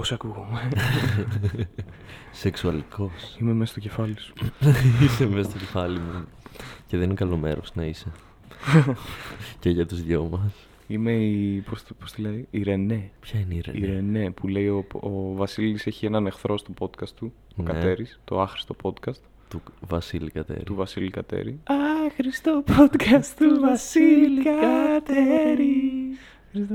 [0.00, 0.68] Πώς ακούγομαι.
[2.32, 3.36] Σεξουαλικός.
[3.40, 4.32] Είμαι μέσα στο κεφάλι σου.
[5.04, 6.24] είσαι μέσα στο κεφάλι μου.
[6.86, 8.12] Και δεν είναι καλό μέρος να είσαι.
[9.60, 10.52] και για τους δυο μας.
[10.86, 11.60] Είμαι η.
[11.70, 13.10] Πώς, το- πώς τη λέει, η Ρενέ.
[13.20, 13.86] Ποια είναι η Η Ρενέ.
[13.94, 17.32] Ρενέ που λέει ο, ο Βασίλης έχει έναν εχθρό στο podcast του.
[17.56, 17.72] Ο Ναι.
[17.72, 20.62] Κατέρης, το άχρηστο podcast Του Βασίλη Κατέρη.
[20.62, 21.60] του Βασίλη Κατέρη.
[22.06, 25.79] Άχρηστο podcast του Βασίλη Κατέρη.
[26.54, 26.74] Άχρηστο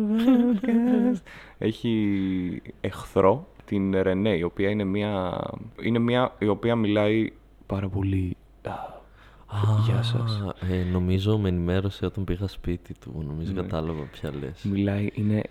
[0.62, 1.21] podcast.
[1.58, 5.40] Έχει εχθρό την Ρενέ, η οποία είναι μια,
[5.81, 7.31] είναι μια η οποία μιλάει
[7.66, 8.38] πάρα πολύ.
[8.64, 8.72] α,
[9.48, 10.44] Α, Γεια σας.
[10.72, 13.23] Ε, νομίζω με ενημέρωσε όταν πήγα σπίτι του.
[13.27, 13.62] Νομίζω Ναι.
[13.62, 14.64] κατάλαβα ποια λες.
[14.64, 15.41] Μιλάει, είναι.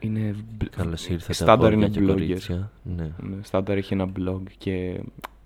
[0.00, 0.34] είναι
[0.76, 2.16] Καλώς ήρθατε Στάνταρ είναι αγόρια και blogger.
[2.26, 2.70] κορίτσια.
[2.82, 3.10] Ναι.
[3.18, 5.00] Ναι, Στάνταρ έχει ένα blog και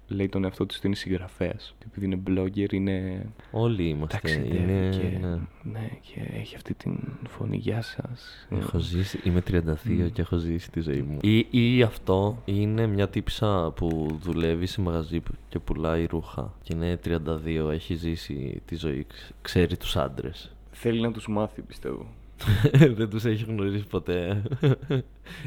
[0.08, 1.74] λέει τον εαυτό της ότι είναι συγγραφέας.
[1.78, 4.18] Και επειδή είναι blogger είναι Όλοι είμαστε.
[4.22, 5.28] ταξιδεύει Είναι, και, ναι.
[5.72, 7.56] ναι, και έχει αυτή την φωνή.
[7.56, 8.46] Γεια σας.
[8.50, 10.06] Έχω ζήσει, είμαι 32 Μμ.
[10.12, 11.18] και έχω ζήσει τη ζωή μου.
[11.22, 16.52] Ή, ή αυτό είναι μια τύψα που δουλεύει σε μαγαζί που- και πουλάει ρούχα.
[16.62, 20.50] Και είναι 32, έχει ζήσει τη ζωή, ξ- ξέρει τους άντρες.
[20.70, 22.06] Θέλει να τους μάθει πιστεύω.
[22.98, 24.42] Δεν τους έχει γνωρίσει ποτέ.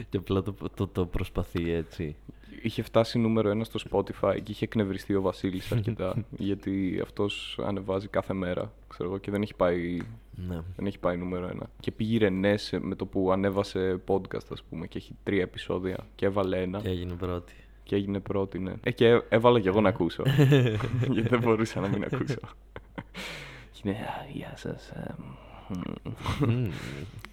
[0.09, 2.15] και απλά το, το, το προσπαθεί έτσι.
[2.61, 8.07] Είχε φτάσει νούμερο ένα στο Spotify και είχε εκνευριστεί ο Βασίλης αρκετά γιατί αυτός ανεβάζει
[8.07, 9.97] κάθε μέρα ξέρω εγώ, και δεν έχει πάει
[10.47, 10.59] Ναι.
[10.75, 11.69] Δεν έχει πάει νούμερο ένα.
[11.79, 15.41] Και πήγε η Ρενέ σε- με το που ανέβασε podcast, ας πούμε, και έχει τρία
[15.41, 15.97] επεισόδια.
[16.15, 16.79] Και έβαλε ένα.
[16.81, 17.53] Και έγινε πρώτη.
[17.83, 18.73] Και έγινε πρώτη, ναι.
[18.83, 20.23] Ε, και έβαλα και εγώ να ακούσω.
[21.11, 22.39] Γιατί δεν μπορούσα να μην ακούσω.
[23.71, 24.91] και είναι, «Α, γεια σας.
[25.69, 26.09] Ε,
[26.45, 26.51] μ».
[26.51, 26.71] Μμμ.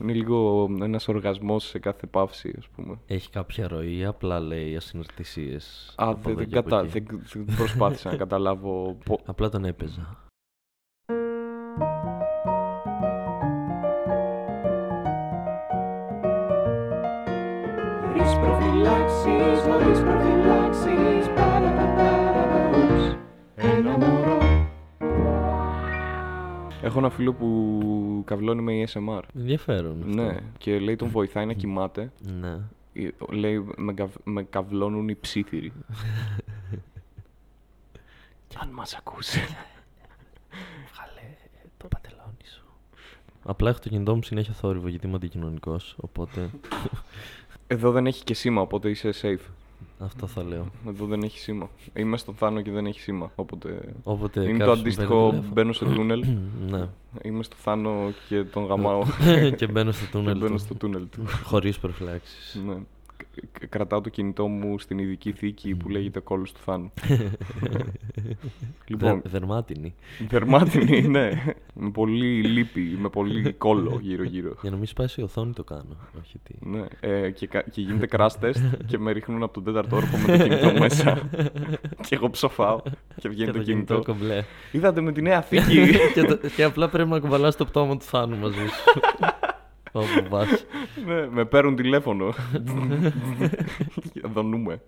[0.01, 2.99] είναι λίγο ένας οργασμός σε κάθε παύση, ας πούμε.
[3.07, 5.95] Έχει κάποια ροή, απλά λέει ασυναρτησίες.
[5.97, 6.83] Α, από δεν, εδώ δεν, και από κατα...
[6.83, 6.99] εκεί.
[6.99, 10.17] δεν, δεν προσπάθησα να καταλάβω πο- Απλά τον έπαιζα.
[18.03, 20.36] Χωρίς προφυλάξεις, χωρίς προφυλάξεις
[26.87, 29.23] Έχω ένα φίλο που καυλώνει με ASMR.
[29.37, 30.23] Ενδιαφέρον αυτό.
[30.23, 32.13] Ναι, και λέει τον βοηθάει να κοιμάται.
[32.41, 32.59] Ναι.
[32.93, 35.73] Ε, Λέει με, καβ- με καυλώνουν οι ψήθυροι.
[38.61, 39.41] Αν μας ακούσει.
[40.93, 41.35] Βγάλε
[41.77, 42.65] το πατελόνι σου.
[43.45, 45.97] Απλά έχω το κινητό μου συνέχεια θόρυβο γιατί είμαι αντικοινωνικός.
[46.01, 46.51] Οπότε
[47.67, 49.51] Εδώ δεν έχει και σήμα, οπότε είσαι safe.
[49.99, 50.67] Αυτό θα λέω.
[50.89, 51.71] Εδώ δεν έχει σήμα.
[51.95, 53.31] Είμαι στον Θάνο και δεν έχει σήμα.
[53.35, 53.95] Οπότε.
[54.03, 55.53] Όποτε Είναι το κάποιος με αντίστοιχο παίρνει τηλέφωνο.
[55.53, 56.25] μπαίνω σε τούνελ.
[56.71, 56.89] ναι.
[57.23, 59.03] Είμαι στο Θάνο και τον γαμάω.
[59.59, 60.39] και μπαίνω στο και τούνελ.
[60.39, 60.59] μπαίνω του.
[60.61, 61.25] στο τούνελ του.
[61.45, 62.61] Χωρίς προφυλάξεις.
[62.67, 62.77] ναι.
[63.17, 66.93] Κ- Κρατάω το κινητό μου στην ειδική θήκη που λέγεται κόλλος του Θάνου.
[68.89, 69.95] λοιπόν, Δερμάτινη.
[70.29, 71.31] δερμάτινη, ναι.
[71.75, 74.55] Με πολύ λύπη, με πολύ κόλλο γύρω-γύρω.
[74.61, 75.97] Για να μην σπάσει η οθόνη το κάνω.
[76.21, 76.55] Όχι τι.
[76.69, 78.55] Ναι, ε, και, κα- και γίνεται crash test
[78.87, 81.29] και με ρίχνουν από τον τέταρτο όροφο με το κινητό μέσα.
[82.09, 82.81] και εγώ ψοφάω
[83.21, 84.03] και βγαίνει Και το κινητό.
[84.03, 84.45] κομπλέ.
[84.73, 85.87] Είδατε με τη νέα θήκη.
[86.15, 89.01] και, το- και απλά πρέπει να κουβαλάς το πτώμα του Θάνου μαζί σου.
[89.97, 90.65] Όπου πας.
[91.07, 92.35] ναι, με παίρνουν τηλέφωνο.
[94.35, 94.83] Δονούμε.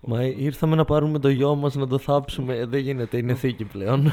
[0.00, 2.56] Μα ήρθαμε να πάρουμε το γιο μας να το θάψουμε.
[2.56, 4.12] Ε, Δεν γίνεται, είναι θήκη πλέον.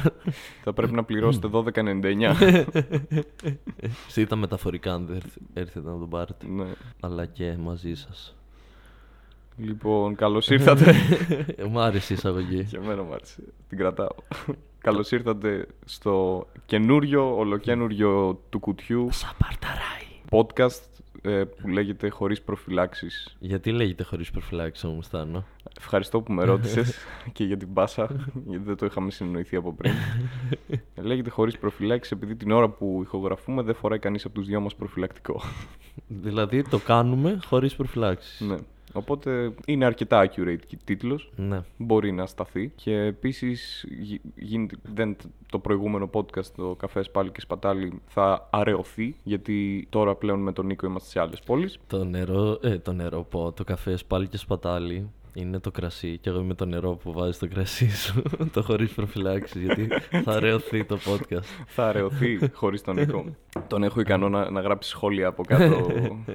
[0.63, 2.65] Θα πρέπει να πληρώσετε 12,99.
[4.09, 6.47] Ζήτα μεταφορικά αν δεν έρθ- έρθετε να τον πάρετε.
[6.47, 6.65] ναι.
[6.99, 8.35] Αλλά και μαζί σας.
[9.57, 10.93] Λοιπόν, καλώς ήρθατε.
[11.55, 12.63] Ε, Μ' άρεσε η εισαγωγή.
[12.63, 13.43] και εμένα μου άρεσε.
[13.69, 14.07] Την κρατάω.
[14.77, 20.07] καλώς ήρθατε στο καινούριο, ολοκένουριο του κουτιού Σαπαρταράει.
[20.29, 20.81] podcast
[21.21, 23.35] ε, που λέγεται Χωρίς προφυλάξεις.
[23.39, 25.45] Γιατί λέγεται χωρίς προφυλάξεις όμως, Θάνο;
[25.79, 26.97] Ευχαριστώ που με ρώτησες
[27.33, 28.07] και για την πάσα,
[28.47, 29.93] γιατί δεν το είχαμε συνεννοηθεί από πριν.
[31.09, 34.75] λέγεται Χωρίς προφυλάξεις επειδή την ώρα που ηχογραφούμε δεν φοράει κανείς από τους δυο μας
[34.75, 35.41] προφυλακτικό.
[36.07, 38.39] Δηλαδή το κάνουμε χωρίς προφυλάξεις.
[38.41, 38.55] ναι.
[38.93, 41.31] Οπότε είναι αρκετά accurate και τίτλος.
[41.35, 41.61] Ναι.
[41.77, 42.71] μπορεί να σταθεί.
[42.75, 43.85] Και επίσης
[44.35, 45.15] γίνεται, δεν,
[45.51, 49.15] το προηγούμενο podcast, το Καφές Πάλι και Σπατάλι, θα αραιωθεί.
[49.23, 51.79] Γιατί τώρα πλέον με τον Νίκο είμαστε σε άλλες πόλεις.
[51.87, 56.29] Το νερό, ε, το νερό πω, το καφές πάλι και σπατάλι είναι το κρασί και
[56.29, 58.21] εγώ είμαι το νερό που βάζει στο κρασί σου,
[58.53, 59.87] το χωρίς προφυλάξεις γιατί
[60.23, 61.43] θα ρεωθεί το podcast.
[61.75, 63.25] θα αραιωθεί χωρίς τον Νίκο.
[63.67, 65.87] τον έχω ικανό να, να γράψει σχόλια από κάτω.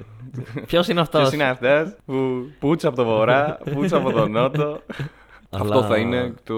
[0.67, 4.79] Ποιος είναι αυτός; Ποιος είναι αυτός; Που πουτσα από το βορρά, πουτσα από τον νότο.
[5.51, 6.55] Αυτό Αλλά- θα είναι το.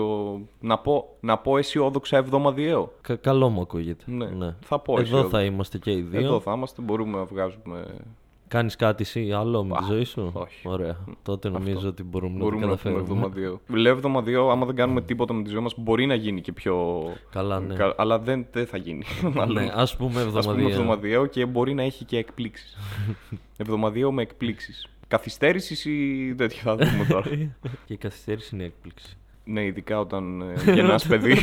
[0.59, 2.93] Να πω, να πω αισιόδοξα εβδομαδιαίο.
[3.01, 4.03] Κα- καλό μου ακούγεται.
[4.07, 5.38] Ναι, θα πω Εδώ αισιόδοξα.
[5.38, 6.19] θα είμαστε και οι δύο.
[6.19, 7.85] Εδώ θα είμαστε, μπορούμε να βγάζουμε.
[8.51, 10.68] Κάνεις κάτι εσύ άλλο με τη Α, ζωή σου; όχι.
[10.68, 10.98] Ωραία.
[11.24, 11.88] Τότε νομίζω Αυτό.
[11.88, 13.19] ότι μπορούμε, Μπορούμε να να το πούμε καταφέρουμε.
[13.30, 13.62] εβδομαδιαίο.
[13.81, 17.03] Λέω εβδομαδιαίο, άμα δεν κάνουμε τίποτα με τη ζωή μας, μπορεί να γίνει και πιο.
[17.31, 17.74] Καλά, ναι.
[17.75, 19.03] κα- Αλλά δεν, δεν θα γίνει.
[19.36, 19.63] Μάλλον.
[19.63, 20.69] Ναι, ας πούμε Ας πούμε εβδομαδιαίο.
[20.69, 22.77] εβδομαδιαίο και μπορεί να έχει και εκπλήξεις.
[23.57, 24.88] εβδομαδιαίο με εκπλήξεις.
[25.07, 27.27] Καθυστέρησης ή τέτοια θα δούμε τώρα.
[27.86, 29.18] και η καθυστέρηση είναι έκπληξη.
[29.44, 31.36] ναι, ειδικά όταν ε, γεννάς παιδί.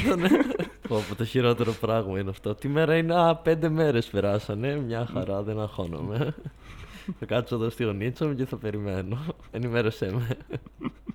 [0.88, 2.55] Πω, πω, το χειρότερο πράγμα είναι αυτό.
[2.55, 6.34] Τι μέρα είναι, α, πέντε μέρες περάσανε, μια χαρά, δεν αγχώνομαι.
[7.19, 9.19] Θα κάτσω εδώ στη γωνίτσα μου και θα περιμένω.
[9.50, 10.37] Ενημέρωσέ με.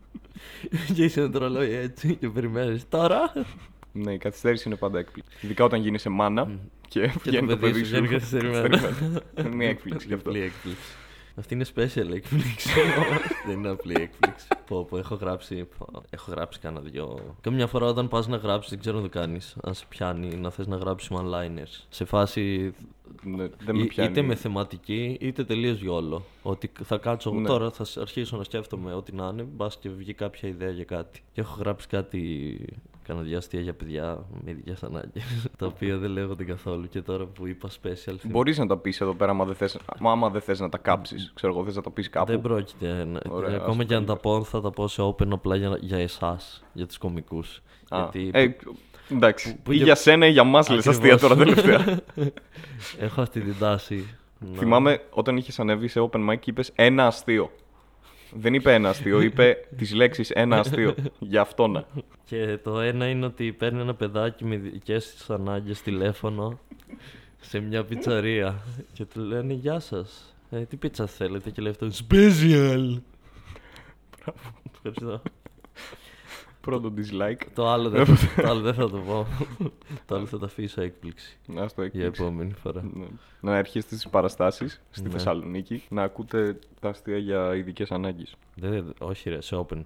[0.95, 2.89] και είσαι με το ρολόι έτσι και περιμένεις.
[2.89, 3.31] Τώρα
[3.93, 5.37] ναι, η καθυστέρηση είναι πάντα έκπληξη.
[5.41, 6.51] Ειδικά όταν γίνεσαι μάνα
[6.87, 7.89] και βγαίνει το παιδί σου.
[7.89, 8.77] βγαίνει καθυστερημένο.
[9.37, 10.29] Είναι μια έκπληξη γι' αυτό.
[10.29, 10.81] Απλή έκπληξη.
[11.35, 12.69] Αυτή είναι special έκπληξη.
[13.47, 14.47] δεν είναι απλή έκπληξη.
[14.67, 15.67] Πω, πω, έχω γράψει.
[15.77, 17.35] πω, έχω γράψει κάνα δυο.
[17.41, 19.55] Και μια φορά όταν πας να γράψεις, δεν ξέρω να το κάνεις.
[19.63, 21.85] Αν σε πιάνει να θες να γράψεις one-liners.
[21.89, 22.73] Σε φάση.
[23.23, 24.09] Ναι, δεν με ή- πιάνει.
[24.11, 26.23] είτε με θεματική, είτε τελείως γιόλο.
[26.43, 27.47] Ότι θα κάτσω εγώ Ναι.
[27.47, 29.43] τώρα, θα σ- αρχίσω να σκέφτομαι ό,τι να είναι.
[29.43, 31.23] Μπας και βγει κάποια ιδέα για κάτι.
[31.33, 32.59] Και έχω γράψει κάτι.
[33.07, 35.23] Κάνα δύο αστεία για παιδιά με ειδικέ ανάγκες.
[35.57, 36.87] τα οποία δεν λέγονται καθόλου.
[36.87, 38.15] Και τώρα που είπα special.
[38.23, 40.77] Μπορείς να τα πεις εδώ πέρα, άμα δεν θες, μα άμα δεν θες να τα
[40.77, 41.31] κάψεις.
[41.35, 42.31] Ξέρω εγώ, θες να τα πεις κάπου.
[42.31, 43.03] Δεν πρόκειται.
[43.05, 45.77] να- Ωραία, ακόμα ας και αν τα πω, θα τα πω σε open απλά για,
[45.81, 47.61] για εσάς, για τους κομικούς.
[47.89, 48.47] Α, Γιατί ε,
[49.11, 49.55] εντάξει.
[49.63, 51.21] που ή και- για σένα ή για μας λες αστεία Ακριβώς.
[51.21, 51.99] τώρα τελευταία.
[53.05, 54.05] έχω αυτή την τάση.
[54.39, 57.51] να- Θυμάμαι όταν είχες ανέβει σε open mic και είπες ένα αστείο.
[58.35, 60.95] Δεν είπε ένα αστείο, είπε τις λέξεις ένα αστείο.
[61.19, 61.85] Για αυτό να.
[62.25, 64.97] Και το ένα είναι ότι παίρνει ένα παιδάκι με ειδικέ
[65.27, 66.59] ανάγκες τηλέφωνο
[67.41, 68.63] σε μια πιτσαρία.
[68.93, 70.35] και του λένε Γεια σας.
[70.49, 71.87] Ε, τι πίτσα θέλετε, και λέει αυτό.
[72.09, 72.97] Special!
[74.73, 75.21] Ευχαριστώ.
[76.65, 77.41] Πρώτο dislike.
[77.53, 78.05] Το άλλο, δεν,
[78.35, 79.27] το άλλο δεν θα το πω.
[80.05, 82.21] το άλλο θα το αφήσω έκπληξη Α το για έκπληξη.
[82.23, 82.81] επόμενη φορά.
[82.93, 83.05] Ναι.
[83.41, 85.09] Να έρχεστε στις παραστάσεις στη Ναι.
[85.09, 88.35] Θεσσαλονίκη να ακούτε τα αστεία για ειδικές ανάγκες.
[88.55, 89.81] Δεν, όχι ρε, σε open.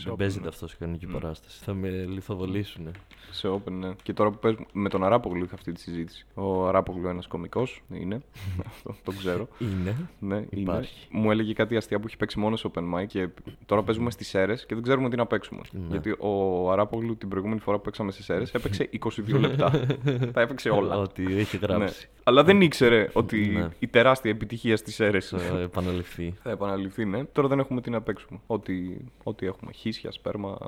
[0.00, 0.48] Σε δεν open, παίζεται ναι.
[0.48, 1.64] αυτός σε κανονική παράσταση.
[1.64, 2.88] Θα με λιθοβολήσουν.
[3.30, 3.90] Σε open, ναι.
[4.02, 4.64] Και τώρα που παίζουμε.
[4.72, 6.26] Με τον Αράπογλου είχα αυτή τη συζήτηση.
[6.34, 7.82] Ο Αράπογλου ένας κωμικός.
[7.92, 8.20] Είναι.
[8.66, 9.48] Αυτό το ξέρω.
[9.58, 9.96] Είναι.
[10.18, 10.46] Ναι, είναι.
[10.50, 11.06] Υπάρχει.
[11.10, 13.28] Μου έλεγε κάτι αστεία που έχει παίξει μόνο σε open mic και
[13.66, 15.60] τώρα παίζουμε στις αίρες και δεν ξέρουμε τι να παίξουμε.
[15.70, 15.86] Ναι.
[15.90, 18.90] Γιατί ο Αράπογλου την προηγούμενη φορά που παίξαμε στις αίρες έπαιξε
[19.26, 19.70] 22 λεπτά.
[20.32, 20.98] Τα έπαιξε όλα.
[20.98, 21.66] Ό,τι έχει Ναι.
[21.66, 22.08] γράψει.
[22.22, 23.68] Αλλά δεν ήξερε ότι Ναι.
[23.78, 26.34] η τεράστια επιτυχία στις αίρες Θα επαναληφθεί.
[26.42, 27.24] θα επαναληφθεί, ναι.
[27.24, 28.40] Τώρα δεν έχουμε τι να παίξουμε.
[28.46, 29.70] Ό,τι, ό,τι έχουμε.
[29.92, 30.58] Χίσια, σπέρμα,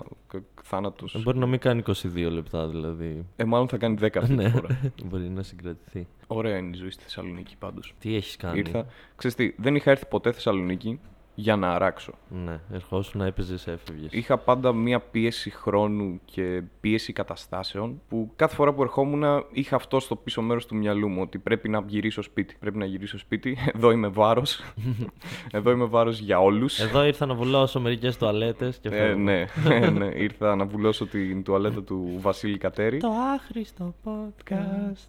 [0.62, 1.14] θάνατος.
[1.14, 3.26] Ε, Μπορεί να μην κάνει 22 λεπτά δηλαδή.
[3.36, 4.80] Ε, μάλλον θα κάνει 10 αυτή τη Ναι, φορά.
[5.04, 6.06] μπορεί να συγκρατηθεί.
[6.26, 7.94] Ωραία είναι η ζωή στη Θεσσαλονίκη πάντως.
[7.98, 8.86] Τι έχεις κάνει; Ήρθα.
[9.16, 11.00] Ξέρεις τι, δεν είχα έρθει ποτέ Θεσσαλονίκη
[11.34, 12.12] για να αράξω.
[12.44, 14.12] Ναι, ερχόσουν να έπαιζες, έφευγες.
[14.12, 20.00] Είχα πάντα μία πίεση χρόνου και πίεση καταστάσεων που κάθε φορά που ερχόμουν είχα αυτό
[20.00, 22.56] στο πίσω μέρος του μυαλού μου ότι πρέπει να γυρίσω σπίτι.
[22.60, 23.56] Πρέπει να γυρίσω σπίτι.
[23.76, 24.60] Εδώ είμαι βάρος.
[25.52, 26.78] Εδώ είμαι βάρος για όλους.
[26.80, 29.20] Εδώ ήρθα να βουλώσω μερικές τουαλέτες και Ε, φεύγω.
[29.22, 35.08] ναι, ε, ναι, ήρθα να βουλώσω την τουαλέτα του Βασίλη Κατέρη Το άχρηστο podcast.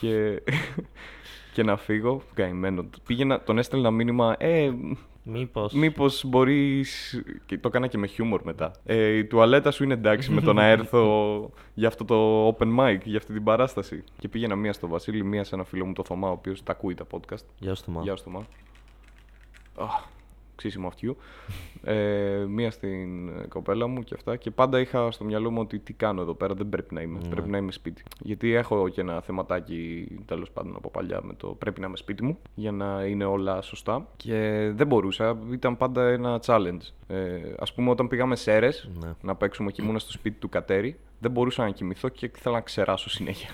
[0.00, 0.42] και,
[1.52, 2.22] και να φύγω.
[2.34, 2.84] Καημένο.
[3.06, 4.70] Πήγαινα, τον έστελνα μήνυμα, ε,
[5.26, 5.72] Μήπως.
[5.72, 7.22] μήπως μπορείς...
[7.46, 8.72] Και το έκανα και με χιούμορ μετά.
[8.84, 12.98] Ε, η τουαλέτα σου είναι εντάξει με το να έρθω για αυτό το open mic,
[13.04, 14.04] για αυτή την παράσταση.
[14.18, 16.72] Και πήγαινα μία στο Βασίλη, μία σε ένα φίλο μου το Θωμά, ο οποίος τα
[16.72, 17.44] ακούει τα podcast.
[17.58, 18.02] Γεια σου, Θωμά.
[18.02, 18.46] Γεια σου Θωμά.
[19.78, 20.04] Αχ,
[20.56, 21.16] ξύσιμο αυτιού.
[21.86, 24.36] Ε, μία στην ε, κοπέλα μου και αυτά.
[24.36, 27.18] Και πάντα είχα στο μυαλό μου ότι τι κάνω εδώ πέρα, δεν πρέπει να είμαι.
[27.22, 27.28] Ναι.
[27.28, 28.02] Πρέπει να είμαι σπίτι.
[28.20, 32.24] Γιατί έχω και ένα θεματάκι τέλος πάντων από παλιά με το πρέπει να είμαι σπίτι
[32.24, 34.08] μου για να είναι όλα σωστά.
[34.16, 35.38] Και δεν μπορούσα.
[35.52, 36.80] Ήταν πάντα ένα challenge.
[37.06, 39.12] Ε, Α πούμε, όταν πήγαμε σε αίρες, Ναι.
[39.22, 42.60] να παίξουμε και ήμουν στο σπίτι του Κατέρι, δεν μπορούσα να κοιμηθώ και ήθελα να
[42.60, 43.50] ξεράσω συνέχεια.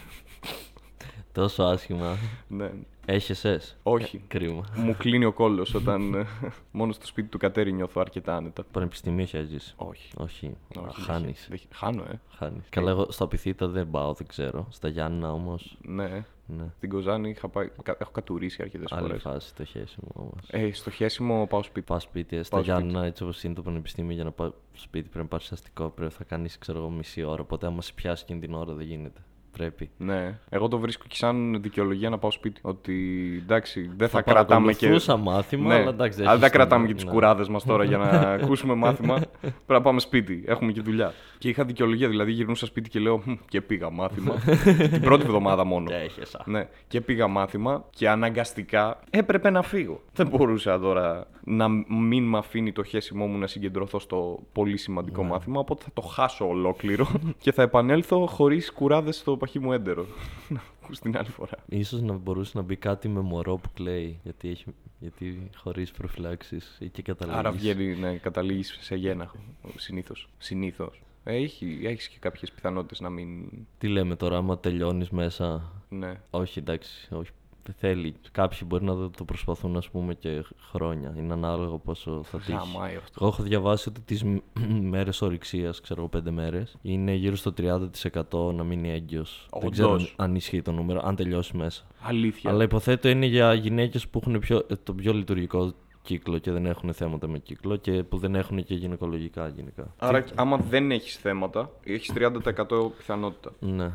[1.32, 2.16] Τόσο άσχημα.
[2.48, 2.70] ναι.
[3.06, 3.60] Έχει εσέ.
[3.82, 4.22] Όχι.
[4.28, 4.64] Κρίμα.
[4.76, 6.26] Μου κλείνει ο κόλλος όταν ε,
[6.70, 8.64] μόνο στο σπίτι του Κατέρι νιώθω αρκετά άνετα.
[8.72, 10.12] Πανεπιστημίο έχεις ζήσει; Όχι.
[10.16, 10.56] Όχι.
[10.86, 11.46] Όχι, Χάνεις.
[11.48, 12.20] δεν- δεν- Χάνω, ε.
[12.36, 12.64] Χάνεις.
[12.68, 14.66] Καλά, εγώ στα πυθίτα δεν πάω, δεν ξέρω.
[14.70, 15.76] Στα Γιάννα όμως.
[15.82, 16.24] Ναι.
[16.46, 16.64] Ναι.
[16.76, 19.22] Στην Κοζάνη είχα πάει, κα- έχω κατουρίσει αρκετές Άλλη φορές.
[19.22, 20.40] φάση το χέσιμο όμως.
[20.50, 21.86] Ε, στο χέσιμο πάω σπίτι.
[21.86, 22.80] Πα σπίτι, ε, στα Πάω σπίτι.
[22.82, 25.88] Γιάννα, έτσι όπως είναι το πανεπιστήμιο, για να πάω σπίτι πρέπει να πάρει αστικό.
[25.88, 27.42] Πρέπει θα κάνεις, ξέρω εγώ, μισή ώρα.
[27.42, 29.20] Οπότε, άμα σε πιάσει εκείνη την ώρα, δεν γίνεται.
[29.52, 29.90] Πρέπει.
[29.96, 30.38] Ναι.
[30.48, 32.60] Εγώ το βρίσκω και σαν δικαιολογία να πάω σπίτι.
[32.64, 32.94] Ότι
[33.42, 34.78] εντάξει, δεν θα, Θα κρατάμε και.
[34.78, 35.74] παρακολουθούσα μάθημα, Ναι.
[35.74, 36.20] αλλά εντάξει.
[36.20, 37.10] Αλλά δεν έχεις κρατάμε την- και τις ναι.
[37.10, 38.08] κουράδες μας τώρα για να
[38.42, 39.14] ακούσουμε μάθημα.
[39.40, 40.44] Πρέπει να πάμε σπίτι.
[40.46, 41.12] Έχουμε και δουλειά.
[41.40, 44.34] Και είχα δικαιολογία, δηλαδή γυρνούσα σπίτι και λέω «Μμ, και πήγα μάθημα.
[44.92, 45.86] την πρώτη εβδομάδα μόνο.
[45.86, 46.42] Και έχεσα.
[46.46, 50.02] Ναι, και πήγα μάθημα και αναγκαστικά έπρεπε να φύγω.
[50.12, 55.22] Δεν μπορούσα τώρα να μην με αφήνει το χέσιμό μου να συγκεντρωθώ στο πολύ σημαντικό
[55.22, 57.08] μάθημα, οπότε θα το χάσω ολόκληρο
[57.42, 60.06] και θα επανέλθω χωρίς κουράδες στο παχύ μου έντερο.
[60.48, 61.58] Να ακούς την άλλη φορά.
[61.68, 64.20] Ίσως να μπορούσε να μπει κάτι με μωρό που κλαίει.
[64.22, 64.64] Γιατί, έχει,
[64.98, 67.38] γιατί χωρίς προφυλάξεις ή και καταλήγεις.
[67.38, 69.32] Άρα βγαίνει, ναι, καταλήγεις σε γένα,
[69.76, 70.28] συνήθως.
[70.38, 71.00] Συνήθως.
[71.24, 73.48] Ε, Έχει, έχεις και κάποιες πιθανότητες να μην...
[73.78, 76.20] Τι λέμε τώρα, άμα τελειώνεις μέσα; Ναι.
[76.30, 77.30] Όχι, εντάξει, όχι.
[77.78, 78.14] θέλει.
[78.32, 81.14] Κάποιοι μπορεί να το προσπαθούν, ας πούμε, και χρόνια.
[81.18, 82.52] Είναι ανάλογο πόσο θα τύχει.
[82.52, 83.12] Γαμάει αυτό.
[83.20, 84.36] Εγώ έχω διαβάσει ότι τις μ-
[84.94, 89.46] μέρες ορυξίας, ξέρω εγώ, πέντε μέρες, είναι γύρω στο 30% να μείνει έγκυος.
[89.60, 90.14] Δεν ξέρω Όντως.
[90.18, 91.84] αν ισχύει το νούμερο, αν τελειώσει μέσα.
[92.02, 92.50] Αλήθεια.
[92.50, 96.66] Αλλά υποθέτω είναι για γυναίκες που έχουν πιο, ε, το πιο λειτουργικό κύκλο και δεν
[96.66, 99.94] έχουν θέματα με κύκλο και που δεν έχουν και γυναικολογικά γενικά.
[99.98, 103.50] Άρα, άμα δεν έχεις θέματα, έχεις 30% πιθανότητα.
[103.60, 103.92] Ναι.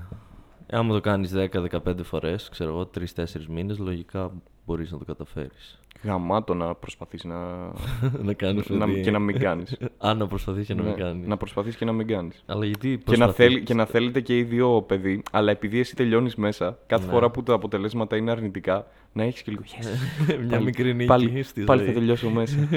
[0.67, 4.31] Ε, Άμα το κάνεις 10-15 φορές, ξέρω εγώ, 3-4 μήνες, λογικά
[4.65, 5.79] μπορείς να το καταφέρεις.
[6.03, 7.35] Γαμάτο να προσπαθείς να.
[8.27, 8.85] να κάνεις να...
[8.85, 9.01] παιδί.
[9.01, 9.77] και να μην κάνεις.
[9.97, 11.27] Αν να προσπαθείς και να μην κάνεις.
[11.27, 12.43] Να προσπαθείς και να μην κάνεις.
[12.45, 15.79] Αλλά γιατί Και να, προσπαθείς; θέλει, και να θέλετε και οι δύο παιδί, αλλά επειδή
[15.79, 17.11] εσύ τελειώνεις μέσα, κάθε Ναι.
[17.11, 19.63] φορά που τα αποτελέσματα είναι αρνητικά, να έχεις και λίγο.
[19.65, 19.85] Yes.
[20.39, 21.89] Μια Πάλι- μικρή νίκη πάλι, στη πάλι ζωή.
[21.93, 22.67] θα τελειώσω μέσα.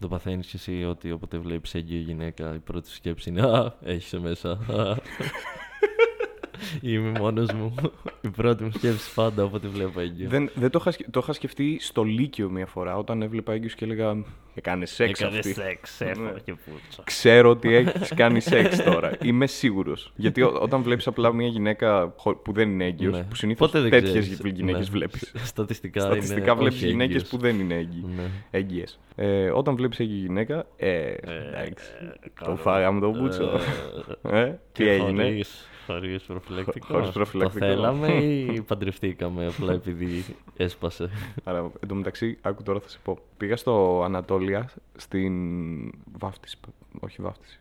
[0.00, 3.74] Το παθαίνεις και εσύ ότι όποτε βλέπεις έγκυο γυναίκα η πρώτη σου σκέψη είναι «Α,
[3.82, 4.58] έχεις μέσα».
[6.54, 6.78] Α.
[6.80, 7.74] Είμαι μόνος μου.
[8.20, 10.28] Η πρώτη μου σκέψη πάντα όποτε βλέπω έγκυο.
[10.28, 13.74] δεν, δεν το, είχα, σκε- το είχα σκεφτεί στο Λύκειο μια φορά όταν έβλεπα έγκυος
[13.74, 14.16] και έλεγα
[14.56, 15.52] Έκανες σεξ Έκανες αυτή.
[15.52, 16.10] σεξ, Ναι.
[16.10, 17.02] έφαγα και πούτσα.
[17.04, 19.16] Ξέρω ότι έχεις κάνει σεξ τώρα.
[19.22, 20.12] Είμαι σίγουρος.
[20.16, 23.22] Γιατί ό- όταν βλέπεις απλά μια γυναίκα χω- που δεν είναι έγκυος, Ναι.
[23.22, 24.54] που συνήθως Ποτέ δεν τέτοιες ξέρεις.
[24.56, 24.98] γυναίκες Ναι.
[24.98, 25.32] βλέπεις.
[25.44, 27.28] Στατιστικά, Στατιστικά είναι βλέπεις όχι γυναίκες έγκυες.
[27.30, 28.04] που δεν είναι έγκυοι.
[28.16, 28.22] Ναι.
[28.50, 28.98] Έγκυες.
[29.14, 31.14] Ε, όταν βλέπεις έγκυη γυναίκα, ε,
[31.48, 31.84] εντάξει.
[32.22, 32.56] το καλό.
[32.56, 33.60] φάγαμε τον μπούτσο.
[34.22, 35.40] Ε, τι έγινε;
[35.86, 36.86] Χωρίς, χωρίς προφυλακτικό.
[36.86, 37.66] Χωρίς προφυλακτικό.
[37.66, 40.24] Το θέλαμε ή παντρευτήκαμε απλά επειδή
[40.56, 41.10] έσπασε;
[41.44, 43.18] Άρα, εν τω μεταξύ, άκου τώρα θα σε πω.
[43.36, 45.34] Πήγα στο Ανατόλια στην
[46.18, 46.58] βάφτιση.
[47.00, 47.58] Όχι βάφτιση.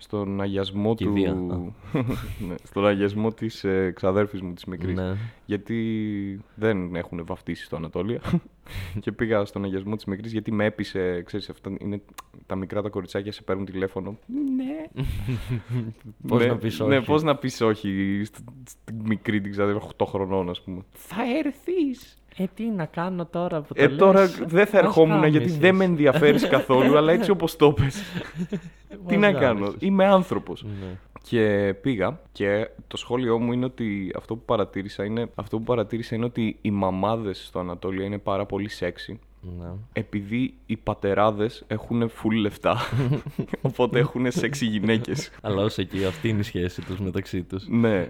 [0.00, 1.04] Στον αγιασμό του.
[1.04, 1.34] Κηδεία,
[2.48, 4.94] ναι, στον αγιασμό της ε, ξαδέρφης μου της μικρής.
[4.94, 5.16] ναι.
[5.46, 8.20] Γιατί δεν έχουν βαφτίσει στο Ανατόλια.
[9.00, 11.22] και πήγα στον αγιασμό της μικρής γιατί με έπεισε.
[11.22, 12.00] Ξέρεις, αυτά είναι
[12.46, 14.18] τα μικρά τα κοριτσάκια σε παίρνουν τηλέφωνο.
[14.56, 15.02] Ναι.
[16.28, 17.06] Πώς ναι, να πεις Ναι, όχι.
[17.06, 20.82] πώς να πεις όχι στη, στη μικρή την ξαδέρφη 8 χρονών, ας πούμε.
[20.92, 22.17] Θα έρθεις.
[22.38, 25.36] Ε, τι να κάνω τώρα που το Ε, τώρα λες; δεν θα Ας ερχόμουν κάμεσες.
[25.44, 28.02] γιατί δεν με ενδιαφέρεις καθόλου, αλλά έτσι όπως το πες.
[29.06, 29.74] Τι Μας να κάνω, γάμισες.
[29.78, 30.62] είμαι άνθρωπος.
[30.62, 30.98] Ναι.
[31.22, 36.14] Και πήγα και το σχόλιο μου είναι ότι αυτό που παρατήρησα είναι, αυτό που παρατήρησα
[36.14, 39.18] είναι ότι οι μαμάδες στο Ανατόλια είναι πάρα πολύ σεξι.
[39.58, 39.66] Ναι.
[39.92, 42.76] Επειδή οι πατεράδες έχουν full λεφτά.
[43.62, 45.30] οπότε έχουν σεξι γυναίκες.
[45.42, 47.68] Αλλά όσο εκεί αυτή είναι η σχέση τους μεταξύ τους.
[47.68, 48.08] ναι.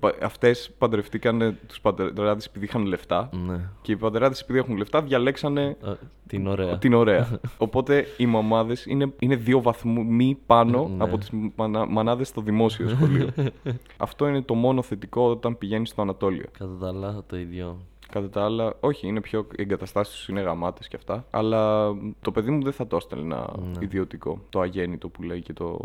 [0.00, 3.28] Πα- Αυτές παντρευτήκαν τους πατεράδες επειδή είχαν λεφτά.
[3.46, 3.60] Ναι.
[3.82, 5.92] Και οι πατεράδες επειδή έχουν λεφτά διαλέξανε Α,
[6.26, 6.78] Την ωραία.
[6.78, 7.40] την ωραία.
[7.58, 11.04] Οπότε οι μαμάδες είναι, είναι δύο βαθμοί πάνω Ναι.
[11.04, 13.28] από τις μανα, μανάδες στο δημόσιο σχολείο.
[13.96, 16.44] Αυτό είναι το μόνο θετικό όταν πηγαίνεις στο Ανατόλιο.
[16.58, 17.78] Κατά τα άλλα το ίδιο.
[18.12, 19.46] Κατά τα άλλα, όχι, είναι πιο.
[19.56, 21.26] Οι εγκαταστάσεις τους είναι γαμάτες και αυτά.
[21.30, 23.78] Αλλά το παιδί μου δεν θα το έστελνε ένα Ναι.
[23.80, 24.40] ιδιωτικό.
[24.48, 25.78] Το αγέννητο που λέει και το.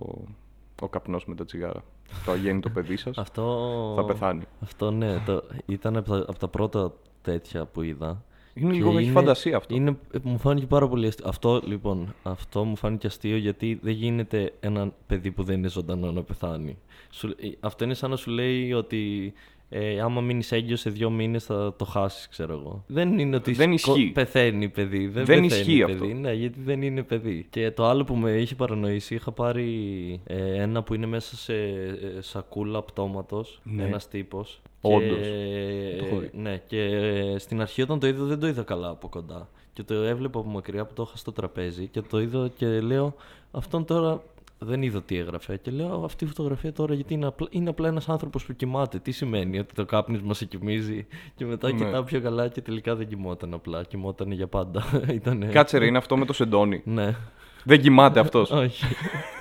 [0.82, 1.84] Ο καπνός με τα τσιγάρα.
[2.25, 3.94] το αγέννητο παιδί σας Αυτό...
[3.96, 4.44] θα πεθάνει.
[4.62, 5.44] Αυτό ναι, το...
[5.65, 8.24] ήταν από τα, από τα πρώτα τέτοια που είδα.
[8.56, 9.75] Είναι Και λίγο, έχει φαντασία αυτό.
[9.75, 11.25] Είναι, μου φάνηκε πάρα πολύ αστείο.
[11.30, 16.12] Αυτό λοιπόν, αυτό μου φάνηκε αστείο γιατί δεν γίνεται ένα παιδί που δεν είναι ζωντανό
[16.12, 16.77] να πεθάνει.
[17.10, 19.34] Σου, ε, αυτό είναι σαν να σου λέει ότι
[19.70, 22.84] ε, άμα μείνεις έγκυος σε δύο μήνες θα το χάσεις, ξέρω εγώ.
[22.88, 24.12] Δεν είναι ότι Δεν σκο- ισχύει.
[24.12, 24.98] πεθαίνει παιδί.
[25.08, 25.91] Δεν, Δεν πεθαίνει ισχύει παιδί.
[25.93, 26.05] αυτό.
[26.05, 27.48] Ναι, γιατί δεν είναι παιδί.
[27.50, 31.53] Και το άλλο που με είχε παρανοήσει, είχα πάρει ε, ένα που είναι μέσα σε
[31.55, 33.60] ε, σακούλα πτώματος.
[33.63, 33.84] Ναι.
[33.84, 34.62] Ένας τύπος.
[34.82, 35.17] Όντως.
[35.17, 36.29] Και, Το έχω δει.
[36.34, 39.50] ναι, και ε, στην αρχή όταν το είδα δεν το είδα καλά από κοντά.
[39.74, 43.15] Και το έβλεπα από μακριά που το είχα στο τραπέζι και το είδα και λέω
[43.51, 44.24] αυτόν τώρα
[44.57, 45.57] δεν είδα τι έγραφε.
[45.57, 49.00] Και λέω αυτή η φωτογραφία τώρα γιατί είναι απλά, είναι απλά ένας άνθρωπος που κοιμάται.
[49.00, 51.05] Τι σημαίνει ότι το κάπνισμα σε κοιμίζει
[51.36, 51.86] και μετά Ναι.
[51.86, 53.83] κοιτάω πιο καλά και τελικά δεν κοιμόταν απλά.
[53.83, 54.83] Κοιμόταν για πάντα.
[55.13, 55.45] Ήτανε...
[55.45, 56.81] Κάτσε ρε, είναι αυτό με το σεντόνι.
[56.86, 57.15] Ναι.
[57.63, 58.51] δεν κοιμάται αυτός.
[58.63, 58.86] Όχι.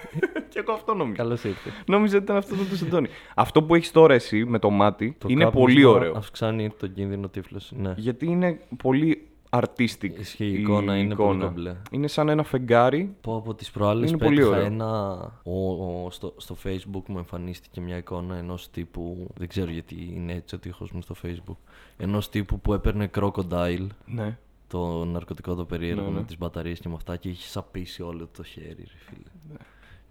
[0.52, 1.16] και εγώ αυτό νόμιζα.
[1.16, 1.72] Καλώς ήρθες.
[1.86, 3.08] Νόμιζα ότι ήταν αυτό με το σεντόνι.
[3.34, 6.16] αυτό που έχεις τώρα εσύ με το μάτι Το είναι κάπνισμα πολύ ωραίο.
[6.16, 7.72] Αυξάνει τον κίνδυνο τύφλωσης.
[7.78, 7.94] Ναι.
[7.96, 10.18] Γιατί είναι πολύ artistic.
[10.18, 11.76] Ισχύει, η εικόνα είναι πολύ κομπλέ.
[11.90, 13.14] Είναι σαν ένα φεγγάρι.
[13.20, 14.64] Πω από τις προάλλες Είναι πολύ πέτυχα ωραίο.
[14.64, 15.20] ένα...
[15.42, 15.72] Ο,
[16.04, 19.26] ο- στο, στο facebook μου εμφανίστηκε μια εικόνα ενός τύπου...
[19.34, 21.56] Δεν ξέρω γιατί είναι έτσι ο τείχος μου στο facebook.
[21.96, 24.38] Ενός τύπου που έπαιρνε crocodile, Ναι.
[24.68, 26.14] το ναρκωτικό το περίεργο Ναι, ναι.
[26.18, 29.28] με τις μπαταρίες και με αυτά και είχε σαπίσει όλο το χέρι ρε φίλε.
[29.50, 29.56] Ναι.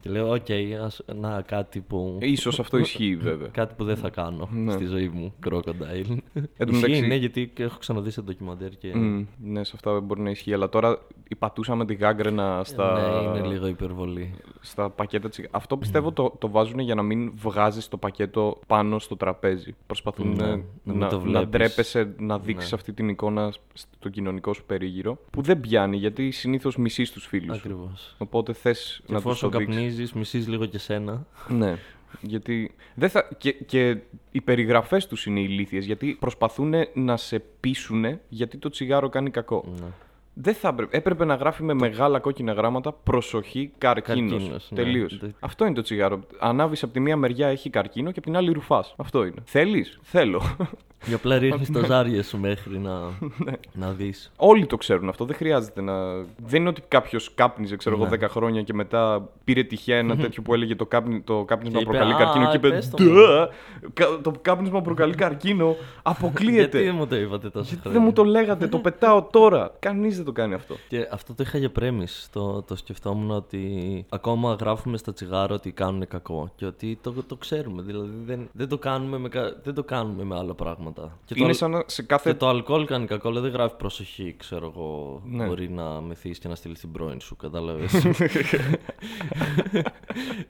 [0.01, 0.45] Και λέω οκ,
[0.85, 2.17] ας- να κάτι που...
[2.21, 3.47] Ίσως αυτό ισχύει βέβαια.
[3.47, 4.71] Κάτι που δεν θα κάνω Ναι.
[4.71, 6.17] στη ζωή μου, crocodile.
[6.33, 8.95] Εν τω Ισχύει, μεταξύ- ναι, γιατί έχω ξαναδεί σε ντοκιμαντέρ και...
[8.95, 10.53] Μμ, ναι, σε αυτά μπορεί να ισχύει.
[10.53, 10.99] Αλλά τώρα
[11.39, 12.93] πατούσα με τη γάγγραινα στα,
[13.33, 14.33] Ναι, είναι λίγο υπερβολή.
[14.59, 15.57] στα πακέτα τσιγάρα.
[15.57, 19.75] Αυτό πιστεύω το, το βάζουν για να μην βγάζεις το πακέτο πάνω στο τραπέζι.
[19.85, 20.47] Προσπαθούν Ναι, ε,
[20.83, 21.49] να μην να, το να βλέπεις.
[21.49, 22.77] ντρέπεσαι να δείξεις Ναι.
[22.77, 25.17] αυτή την εικόνα στο κοινωνικό σου περίγυρο.
[25.31, 27.61] Που δεν πιάνει γιατί συνήθως μισείς τους φίλους σου.
[27.65, 28.15] Ακριβώς.
[28.17, 29.49] Οπότε θες Και να τους το εφόσον
[29.95, 30.11] δείξεις.
[30.11, 31.25] καπνίζεις, μισείς λίγο και σένα.
[31.47, 31.77] Ναι.
[32.21, 33.29] Γιατί δεν θα...
[33.37, 33.97] και, και
[34.31, 39.65] οι περιγραφές τους είναι ηλίθιες, γιατί προσπαθούν να σε πείσουν γιατί το τσιγάρο κάνει κακό.
[39.79, 39.87] Ναι.
[40.33, 40.97] Δεν θα έπρεπε.
[40.97, 44.31] Έπρεπε να γράφει με μεγάλα κόκκινα γράμματα προσοχή καρκίνος.
[44.31, 44.83] Καρκίνος, ναι.
[44.83, 45.17] Τελείως.
[45.19, 46.19] Δεν- Αυτό είναι το τσιγάρο.
[46.39, 48.93] Ανάβεις από τη μία μεριά έχει καρκίνο και από την άλλη ρουφάς.
[48.97, 49.41] Αυτό είναι.
[49.43, 50.41] Θέλεις; Θέλω.
[51.05, 52.91] Για απλά ρίχνει τα ζάρια σου μέχρι να,
[53.37, 53.51] Ναι.
[53.73, 54.31] να δεις.
[54.35, 55.25] Όλοι το ξέρουν αυτό.
[55.25, 55.93] Δεν χρειάζεται να.
[56.45, 58.09] Δεν είναι ότι κάποιος κάπνιζε, ξέρω εγώ, Ναι.
[58.09, 61.83] 10 χρόνια και μετά πήρε τυχαία ένα τέτοιο που έλεγε το, κάπνι, το κάπνισμα Και
[61.83, 62.69] είπε, προκαλεί «Α, καρκίνο και είπε.
[62.69, 63.49] πες το «Ντα,
[63.93, 65.75] κα- Το κάπνισμα προκαλεί καρκίνο.
[66.01, 66.57] Αποκλείεται.
[66.59, 69.71] Γιατί δεν μου το είπατε τόσο Γιατί χρόνια; δεν μου το λέγατε, το πετάω τώρα.
[69.79, 70.75] Κανείς δεν το κάνει αυτό.
[70.87, 72.27] Και αυτό το είχα για πρέμις.
[72.31, 76.51] Το, το σκεφτόμουν ότι ακόμα γράφουμε στα τσιγάρα ότι κάνουν κακό.
[76.55, 77.81] Και ότι το, το ξέρουμε.
[77.81, 81.17] Δηλαδή δεν, δεν, το κάνουμε με, κα- δεν το κάνουμε με άλλα πράγματα.
[81.25, 82.33] Και Είναι το, σαν να σε και κάθε.
[82.33, 85.21] το αλκοόλ κάνει κακό, αλλά δεν γράφει προσοχή, ξέρω εγώ.
[85.25, 85.45] Ναι.
[85.45, 87.91] Μπορεί να μεθύσει και να στείλεις την πρώην σου, κατάλαβες.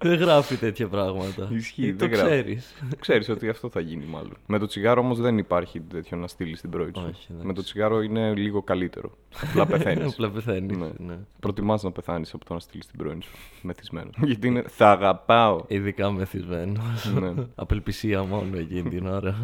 [0.02, 1.48] δεν γράφει τέτοια πράγματα.
[1.52, 2.24] Ισχύει, Ε, δεν το γράφει.
[2.30, 2.74] ξέρεις.
[3.00, 4.38] Ξέρεις ότι αυτό θα γίνει μάλλον.
[4.48, 7.06] Με το τσιγάρο όμως δεν υπάρχει τέτοιο να στείλεις την πρώην σου.
[7.10, 7.48] Όχι, εντάξει.
[7.48, 9.12] Με το τσιγάρο είναι λίγο καλύτερο.
[9.62, 10.14] Απλά πεθαίνεις.
[10.14, 10.78] Απλά πεθαίνεις.
[10.78, 10.88] Ναι.
[10.98, 11.18] ναι.
[11.40, 13.32] Προτιμάς να πεθάνεις από το να στείλεις την πρώην σου.
[13.62, 14.10] Μεθυσμένο.
[14.28, 14.64] Γιατί είναι.
[14.68, 15.64] Θα αγαπάω.
[15.68, 17.12] Ειδικά μεθυσμένος.
[17.20, 17.34] ναι.
[17.56, 19.40] Απελπισία μόνο εκείνη την ώρα.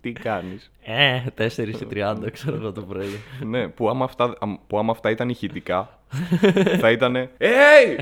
[0.00, 3.08] Τι κάνεις; Ε, 4 ή 30, ξέρω εγώ το πρωί.
[3.46, 5.98] ναι, που άμα, αυτά, αμ- που άμα αυτά ήταν ηχητικά,
[6.80, 7.28] θα ήταν.
[7.38, 8.00] Hey!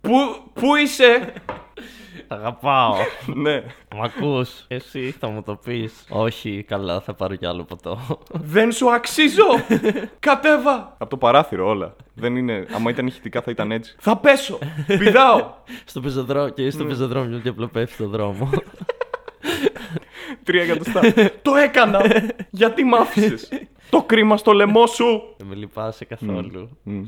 [0.00, 0.10] πού,
[0.52, 1.32] πού είσαι!
[2.28, 2.94] Αγαπάω.
[3.34, 3.62] ναι.
[3.96, 6.04] Μ' ακούς; Εσύ θα μου το πεις.
[6.08, 7.98] Όχι, καλά, θα πάρω κι άλλο ποτό.
[8.32, 9.44] Δεν σου αξίζω!
[10.18, 10.94] Κατέβα!
[10.98, 11.96] Από το παράθυρο όλα.
[12.14, 12.66] Δεν είναι.
[12.74, 13.94] Άμα ήταν ηχητικά θα ήταν έτσι.
[13.98, 14.58] Θα πέσω!
[14.86, 15.50] Πηδάω!
[15.84, 16.66] στο πεζοδρόμιο και Ναι.
[16.68, 18.50] είσαι στο πεζοδρόμιο και απλά πέφτει στο δρόμο.
[20.44, 21.00] Τρία εκατοστά.
[21.42, 22.00] το έκανα!
[22.50, 23.48] Γιατί μ' άφησες;
[23.90, 25.22] Το κρίμα στο λαιμό σου!
[25.36, 26.68] Δεν με λυπάσαι καθόλου.
[26.82, 27.02] Μμ.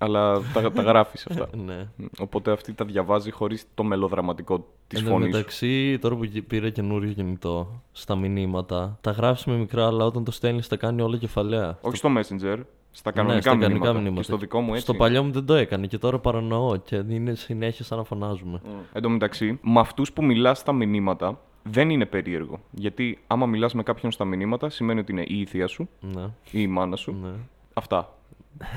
[0.00, 1.48] Αλλά τα, τα γράφεις αυτά.
[1.66, 1.88] Ναι.
[1.96, 2.04] Μ.
[2.18, 5.26] Οπότε αυτή τα διαβάζει χωρίς το μελοδραματικό της Εν τω φωνής.
[5.26, 5.32] σου.
[5.36, 10.24] μεταξύ, τώρα που γυ- πήρα καινούριο κινητό στα μηνύματα, τα γράφεις με μικρά, αλλά όταν
[10.24, 11.78] το στέλνεις τα κάνει όλα κεφαλαία.
[11.80, 12.58] Όχι στο Messenger,
[12.90, 13.56] στα Ναι, κανονικά, στα μηνύματα.
[13.56, 14.16] κανονικά μηνύματα.
[14.16, 14.82] Και στο δικό μου έτσι.
[14.82, 18.60] Στο παλιό μου δεν το έκανε και τώρα παρανοώ και είναι συνέχεια σαν να φωνάζουμε.
[18.92, 22.60] Εν τω μεταξύ, με αυτούς που μιλάς στα μηνύματα δεν είναι περίεργο.
[22.70, 26.22] Γιατί άμα μιλάς με κάποιον στα μηνύματα, σημαίνει ότι είναι ή η θεία σου Ναι,
[26.24, 27.16] ή η μάνα σου.
[27.22, 27.30] ναι.
[27.74, 28.14] Αυτά.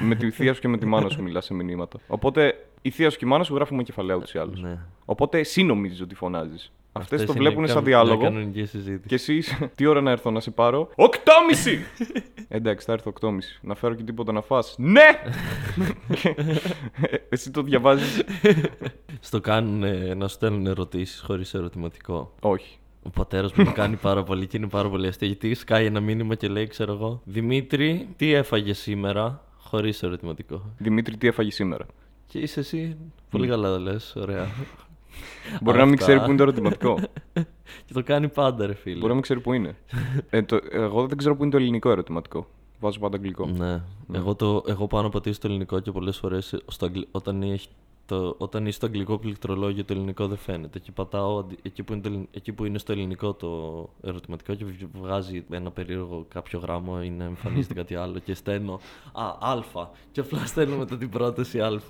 [0.02, 2.00] με τη θεία σου και με τη μάνα σου μιλάς σε μηνύματα.
[2.08, 4.62] Οπότε η θεία σου και η μάνα σου γράφουν με κεφαλαία ούτως ή άλλως.
[4.62, 4.78] ναι.
[5.06, 6.72] Οπότε εσύ νομίζεις ότι φωνάζεις.
[6.96, 8.22] Αυτές Αυτές το είναι βλέπουν κα- σαν μια διάλογο.
[8.24, 9.08] κανονική συζήτηση.
[9.08, 9.44] Και εσύ,
[9.76, 11.80] τι ώρα να έρθω να σε πάρω; Οκτώμηση!
[12.48, 13.60] Εντάξει, θα έρθω οκτώμηση.
[13.62, 14.76] Να φέρω και τίποτα να φας.
[14.78, 15.10] Ναι!
[17.30, 18.24] εσύ το διαβάζεις;
[19.20, 19.84] Στο κάνουν
[20.18, 22.34] να σου στέλνουν ερωτήσεις χωρίς ερωτηματικό.
[22.42, 22.78] Όχι.
[23.04, 25.28] Ο πατέρας μου το κάνει πάρα πολύ και είναι πάρα πολύ αστείο.
[25.28, 30.74] Γιατί σκάει ένα μήνυμα και λέει, ξέρω εγώ, Δημήτρη, τι έφαγες σήμερα, χωρίς ερωτηματικό.
[30.78, 31.86] Δημήτρη, τι έφαγες σήμερα;
[32.28, 32.98] Και είσαι εσύ.
[33.30, 34.48] Πολύ καλά λες, ωραία.
[35.62, 36.06] Μπορεί να μην Αυτά.
[36.06, 37.00] ξέρει που είναι το ερωτηματικό.
[37.86, 38.96] και το κάνει πάντα, ρε φίλε.
[38.96, 39.76] Μπορεί να μην ξέρει που είναι.
[40.30, 42.48] ε, το, εγώ δεν ξέρω που είναι το ελληνικό ερωτηματικό.
[42.80, 43.46] Βάζω πάντα αγγλικό.
[43.46, 43.82] Ναι.
[44.14, 46.64] Εγώ, το, εγώ πάω να πατήσω το ελληνικό και πολλές φορές
[47.12, 47.68] όταν, έχει
[48.06, 50.80] το, όταν είσαι στο αγγλικό πληκτρολόγιο το ελληνικό δεν φαίνεται.
[50.80, 54.54] Και πατάω αντι- εκεί που, είναι το, ελλην- εκεί που είναι στο ελληνικό το ερωτηματικό
[54.54, 58.80] και βγ- βγάζει ένα περίεργο κάποιο γράμμα ή να εμφανίζεται κάτι άλλο και στέλνω
[59.12, 59.88] Α, Α.
[60.12, 61.82] Και απλά στέλνω μετά την πρόταση Α.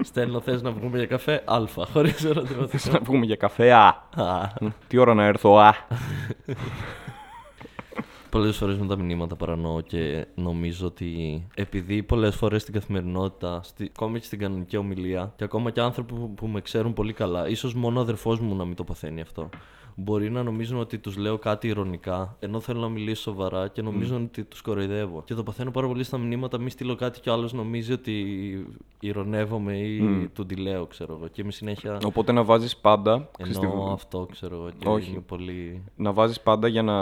[0.00, 1.60] στέλνω θες να βγούμε για καφέ; Α.
[1.92, 2.92] Χωρίς ερωτηματικό.
[2.92, 3.86] να βγούμε για καφέ; Α!
[4.16, 4.48] Α.
[4.88, 5.72] τι ώρα να έρθω; Α!
[8.32, 13.90] Πολλές φορές με τα μηνύματα παρανοώ και νομίζω ότι επειδή πολλές φορές στην καθημερινότητα, στη,
[13.96, 17.48] ακόμη και στην κανονική ομιλία, και ακόμα και άνθρωποι που, που με ξέρουν πολύ καλά,
[17.48, 19.48] ίσως μόνο ο αδερφός μου να μην το παθαίνει αυτό.
[19.96, 24.22] Μπορεί να νομίζουν ότι τους λέω κάτι ηρωνικά, ενώ θέλω να μιλήσω σοβαρά και νομίζουν
[24.22, 25.22] ότι τους κοροϊδεύω.
[25.24, 28.24] Και το παθαίνω πάρα πολύ στα μηνύματα, μη στείλω κάτι και ο άλλος νομίζει ότι
[29.00, 31.28] ηρωνεύομαι ή του τη λέω, ξέρω εγώ.
[31.28, 31.98] Και είμαι συνέχεια.
[32.04, 33.28] Οπότε να βάζεις πάντα.
[33.38, 34.68] ξέρεις τι- Εννοώ αυτό, ξέρω εγώ.
[34.78, 35.10] Και Όχι.
[35.10, 35.82] είμαι πολύ.
[35.96, 36.94] να βάζεις πάντα για να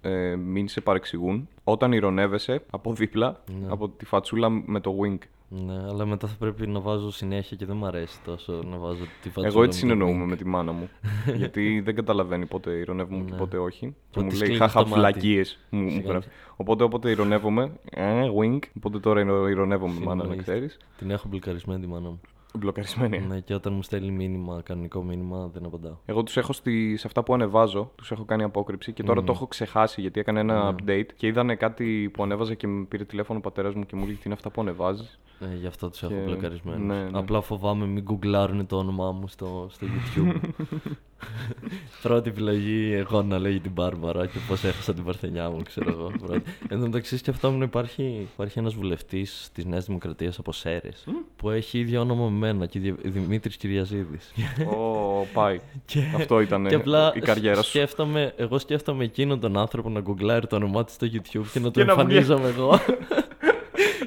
[0.00, 3.66] ε, μην σε παρεξηγούν όταν ηρωνεύεσαι από δίπλα Ναι.
[3.70, 5.18] από τη φατσούλα με το wink.
[5.52, 9.02] Ναι, αλλά μετά θα πρέπει να βάζω συνέχεια και δεν μου αρέσει τόσο να βάζω
[9.22, 10.28] τη φατσούλα Εγώ έτσι με το συνεννοούμε wink.
[10.28, 10.88] με τη μάνα μου.
[11.36, 13.38] γιατί δεν καταλαβαίνει πότε ηρωνεύομαι και Ναι.
[13.38, 13.94] πότε όχι.
[14.10, 14.98] Και Ότι μου λέει σκλίνει χαχα το μάτι.
[15.00, 15.58] βλακίες.
[15.70, 16.28] Μου, μου Σιγά γράφει.
[16.56, 18.58] Οπότε όποτε ηρωνεύομαι, ε, wink.
[18.76, 20.42] Οπότε τώρα ηρο- ηρωνεύομαι μάνα να Συνεννοείς.
[20.42, 20.76] ξέρεις.
[20.98, 22.20] Την έχω μπλοκαρισμένη τη μάνα μου.
[22.58, 23.18] Μπλοκαρισμένη.
[23.20, 25.96] ναι, και όταν μου στέλνει μήνυμα, κανονικό μήνυμα, δεν απαντάω.
[26.04, 29.32] Εγώ τους έχω στη, σε αυτά που ανεβάζω, τους έχω κάνει απόκρυψη και τώρα το
[29.32, 33.38] έχω ξεχάσει γιατί έκανε ένα update και είδανε κάτι που ανέβαζα και με πήρε τηλέφωνο
[33.38, 36.02] ο πατέρας μου και μου λέει τι είναι αυτά που ανεβάζεις; Ε, γι' αυτό τους
[36.02, 36.86] έχω Και- μπλοκαρισμένους.
[36.86, 37.18] ναι, ναι.
[37.18, 40.40] Απλά φοβάμαι μην γκουγκλάρουν το όνομά μου στο, στο YouTube.
[42.02, 46.12] Πρώτη επιλογή εγώ να λέγει την Μπάρμπαρα και πώς έχασα την παρθενιά μου, ξέρω εγώ.
[46.26, 46.42] πρώτη.
[46.68, 51.04] Εν τω μεταξύ σκεφτόμουν υπάρχει, υπάρχει ένας βουλευτής της Νέας Δημοκρατίας από Σέρες
[51.36, 54.32] που έχει ίδιο όνομα με μένα και Δημήτρης Κυριαζίδης.
[54.66, 55.60] Ω, πάει.
[55.86, 57.68] Και, Αυτό ήταν και απλά η καριέρα σου.
[57.68, 61.70] σκέφτομαι, εγώ σκέφτομαι εκείνον τον άνθρωπο να γκουγκλάρει το όνομά του στο YouTube και να
[61.70, 62.78] το Και να βγει- εμφανίζομαι εγώ.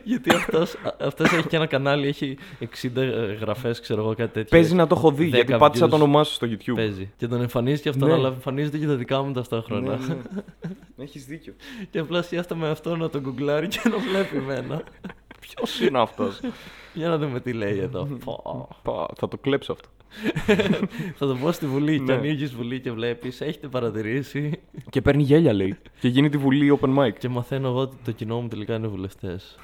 [0.11, 2.89] Γιατί αυτός, αυτός έχει και ένα κανάλι, έχει 60
[3.39, 4.49] γραφές, ξέρω εγώ, κάτι τέτοιο.
[4.57, 5.89] Παίζει να το έχω δει, 10 γιατί πάτησα views.
[5.89, 6.75] το όνομά σου στο YouTube.
[6.75, 7.11] Παίζει.
[7.17, 8.13] Και τον εμφανίζει και αυτόν, Ναι.
[8.13, 9.97] αλλά εμφανίζονται και τα δικά μου ταυτόχρονα.
[9.97, 10.15] Ναι, ναι.
[11.03, 11.53] Έχεις δίκιο.
[11.89, 14.83] και απλά σκέφτομαι αυτό να τον γκουγκλάρει και να βλέπει εμένα.
[15.39, 16.39] Ποιος είναι αυτός;
[16.93, 18.07] Για να δούμε τι λέει εδώ.
[18.25, 18.67] Πω.
[18.83, 19.89] Πα, θα το κλέψω αυτό.
[21.15, 21.97] Θα το πω στη Βουλή.
[21.97, 22.13] Και Ναι.
[22.13, 24.60] ανοίγει Βουλή και βλέπεις, έχετε παρατηρήσει.
[24.89, 25.76] Και παίρνει γέλια, λέει.
[25.99, 27.12] Και γίνει τη βουλή open mic.
[27.17, 29.56] Και μαθαίνω εγώ ότι το κοινό μου τελικά είναι βουλευτές.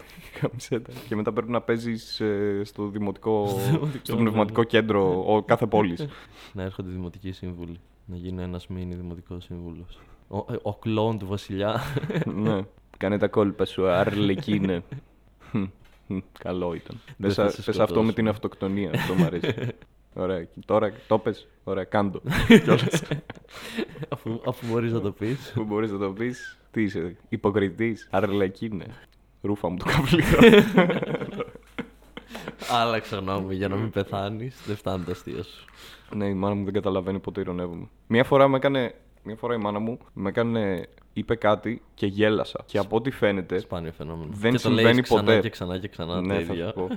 [0.42, 0.92] Καμισέτα.
[1.08, 2.22] Και μετά πρέπει να παίζεις
[2.64, 6.06] στο δημοτικό, δημοτικό, στο πνευματικό κέντρο ο, κάθε πόλης.
[6.54, 7.80] να έρχονται δημοτικοί σύμβουλοι.
[8.06, 10.00] Να γίνω ένας μήνυ δημοτικός σύμβουλος.
[10.28, 11.82] Ο, ε, ο κλόουν του βασιλιά.
[12.44, 12.60] ναι.
[12.98, 14.84] Κάνε τα κόλπα σου, αρλεκίνε.
[15.52, 15.64] Χμ,
[16.08, 16.96] χμ, Καλό ήταν.
[17.06, 18.14] Δεν Πες, θα α- σε πες αυτό με σκοτώσουμε.
[18.14, 18.90] την αυτοκτονία.
[18.94, 19.54] Αυτό μου αρέσει.
[20.14, 20.44] Ωραία.
[20.44, 21.48] Και Τώρα το πες.
[21.64, 22.22] Ωραία, κάντο.
[22.64, 23.02] Κιόλας.
[24.10, 25.52] αφού αφού μπορείς να το πεις.
[25.56, 26.58] Που μπορείς να το πεις.
[26.72, 28.08] Τι είσαι, υποκριτής.
[28.12, 28.86] Αρλεκίνε.
[29.42, 30.38] Ρούφα μου το καβλίδο.
[32.82, 34.62] Άλλαξα γνώμη για να μην πεθάνεις.
[34.66, 35.66] Δεν φτάνει το αστείο σου.
[36.16, 37.88] ναι, η μάνα μου δεν καταλαβαίνει πότε ηρωνεύομαι.
[38.08, 38.94] Μία φορά με έκανε.
[39.24, 40.88] Μία φορά η μάνα μου με έκανε.
[41.14, 42.64] είπε κάτι και γέλασα.
[42.66, 43.60] Και από ό,τι φαίνεται.
[43.60, 44.30] Σπάνιο φαινόμενο.
[44.34, 45.40] Δεν και το συμβαίνει λέει ξανά ποτέ.
[45.40, 46.68] και ξανά και ξανά ναι, τα θα ίδια.
[46.68, 46.88] σου πω.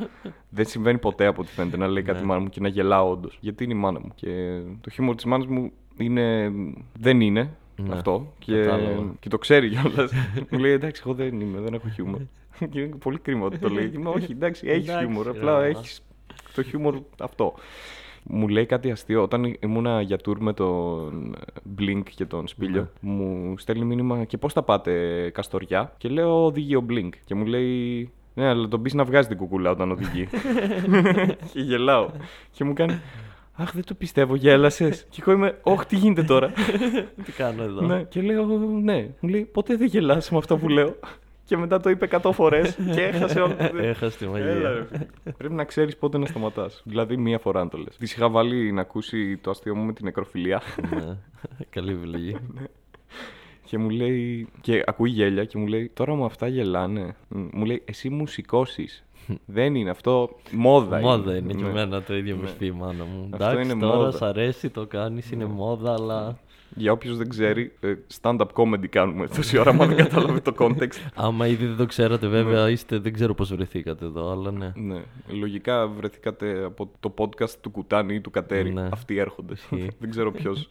[0.48, 2.24] Δεν συμβαίνει ποτέ από ό,τι φαίνεται να λέει κάτι Ναι.
[2.24, 3.38] η μάνα μου και να γελάω όντως.
[3.40, 4.12] Γιατί είναι η μάνα μου.
[4.14, 6.52] Και το χιούμορ της μάνας μου είναι.
[6.98, 8.32] Δεν είναι Ναι, αυτό.
[8.38, 9.14] Και, κατάλαβα.
[9.20, 10.12] και το ξέρει κιόλας.
[10.50, 12.20] μου λέει εντάξει, εγώ δεν είμαι, δεν έχω χιούμορ.
[12.70, 13.88] και είναι πολύ κρίμα ότι το λέει.
[13.90, 15.24] Και είμαι, όχι, εντάξει, έχεις Εντάξει, χιούμορ.
[15.24, 15.64] ρε, Απλά μα.
[15.64, 16.02] έχεις
[16.54, 17.54] το χιούμορ αυτό.
[18.24, 19.22] Μου λέει κάτι αστείο.
[19.22, 21.36] Όταν ήμουνα για tour με τον
[21.78, 26.76] Blink και τον Σπίλιο, μου στέλνει μήνυμα και πώς τα πάτε Καστοριά; Και λέω οδηγεί
[26.76, 27.08] ο Blink.
[27.24, 30.28] Και μου λέει ναι, αλλά τον πεις να βγάζει την κουκούλα όταν οδηγεί.
[31.52, 32.08] και γελάω.
[32.50, 33.00] και μου κάνει
[33.56, 35.06] Αχ, δεν το πιστεύω, γέλασες.
[35.10, 36.52] και εγώ είμαι, Όχι, τι γίνεται τώρα.
[37.24, 38.02] Τι κάνω εδώ; ναι.
[38.02, 38.44] Και λέω,
[38.82, 39.08] Ναι.
[39.20, 40.94] Μου λέει, Ποτέ δεν γελάς με αυτό που λέω.
[41.52, 43.78] Και μετά το είπε 100 φορές και έχασε όλο το.
[43.78, 44.48] Έχασε τη μαγεία.
[44.48, 44.86] Έλα, ρε.
[45.38, 46.82] Πρέπει να ξέρεις πότε να σταματάς.
[46.84, 47.96] Δηλαδή, μία φορά να το λες.
[47.96, 50.62] Της είχα βάλει να ακούσει το αστείο μου με την νεκροφιλία.
[50.94, 51.16] ναι.
[51.70, 52.36] Καλή επιλογή.
[53.68, 54.48] και μου λέει.
[54.60, 57.14] Και ακούει γέλια και μου λέει: Τώρα μου αυτά γελάνε.
[57.28, 59.04] Μ, Μου λέει: Εσύ μου σηκώσεις.
[59.46, 60.30] Δεν είναι αυτό.
[60.50, 61.08] Μόδα είναι.
[61.08, 61.68] Μόδα είναι και Ναι.
[61.68, 62.50] εμένα το ίδιο με Ναι.
[62.50, 63.28] πει η μάνα μου.
[63.32, 64.06] Αυτό Εντάξει, είναι τώρα μόδα.
[64.06, 64.12] Ναι.
[64.16, 66.38] σ' αρέσει, το κάνεις, είναι μόδα, αλλά
[66.74, 69.72] Για όποιο δεν ξέρει, ε, stand-up comedy κάνουμε τόση ώρα.
[69.72, 71.10] Μα δεν κατάλαβε το context.
[71.14, 74.72] άμα ήδη δεν το ξέρατε, βέβαια είστε, δεν ξέρω πώς βρεθήκατε εδώ, αλλά ναι.
[74.74, 75.02] Ναι.
[75.28, 78.72] Λογικά βρεθήκατε από το podcast του Κουτάνη ή του Κατέρι.
[78.72, 78.88] Ναι.
[78.92, 79.52] Αυτοί έρχονται.
[79.52, 79.90] Ισχύει.
[79.98, 80.68] δεν ξέρω ποιος.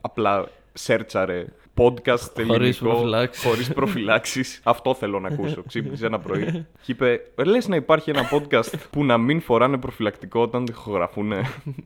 [0.00, 1.44] Απλά σέρτσαρε
[1.76, 3.44] podcast Χωρίς ελληνικό, προφυλάξεις.
[3.44, 4.60] χωρίς προφυλάξεις.
[4.64, 5.62] Αυτό θέλω να ακούσω.
[5.68, 10.40] Ξύπνησε ένα πρωί και είπε λες να υπάρχει ένα podcast που να μην φοράνε προφυλακτικό
[10.40, 11.32] όταν ηχογραφούν.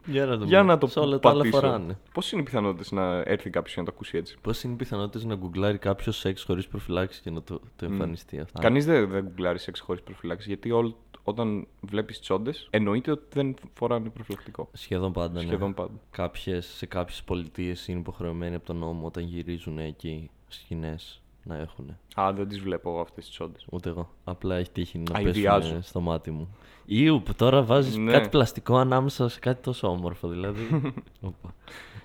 [0.06, 1.60] Για να, Για να το Σε όλα τα άλλα πατήσω.
[1.60, 1.98] φοράνε.
[2.12, 4.76] Πώς είναι οι πιθανότητες να έρθει κάποιος και να το ακούσει έτσι; Πώς είναι οι
[4.76, 8.60] πιθανότητες να γκουγκλάρει κάποιος σεξ χωρίς προφυλάξεις και να το, το εμφανιστεί αυτό.
[8.60, 10.92] Κανείς δεν, δεν γκουγκλάρει σεξ χωρίς προφυλάξη γιατί όλ-
[11.28, 14.68] όταν βλέπεις τσόντες εννοείται ότι δεν φοράνε προφυλακτικό.
[14.72, 15.40] Σχεδόν πάντα.
[15.40, 15.46] Ναι.
[15.46, 15.92] Σχεδόν πάντα.
[16.10, 21.96] Κάποιες, σε κάποιες πολιτείες είναι υποχρεωμένοι από τον νόμο όταν γυρίζουν εκεί σκηνές να έχουν.
[22.20, 23.66] Α, δεν τις βλέπω αυτές τις τσόντες.
[23.70, 24.10] Ούτε εγώ.
[24.24, 25.60] Απλά έχει τύχει να Αηδιάζω.
[25.68, 26.56] πέσουν στο μάτι μου.
[26.84, 28.12] Ιου, που τώρα βάζεις Ναι.
[28.12, 30.62] κάτι πλαστικό ανάμεσα σε κάτι τόσο όμορφο, δηλαδή.
[31.20, 31.54] Οπα.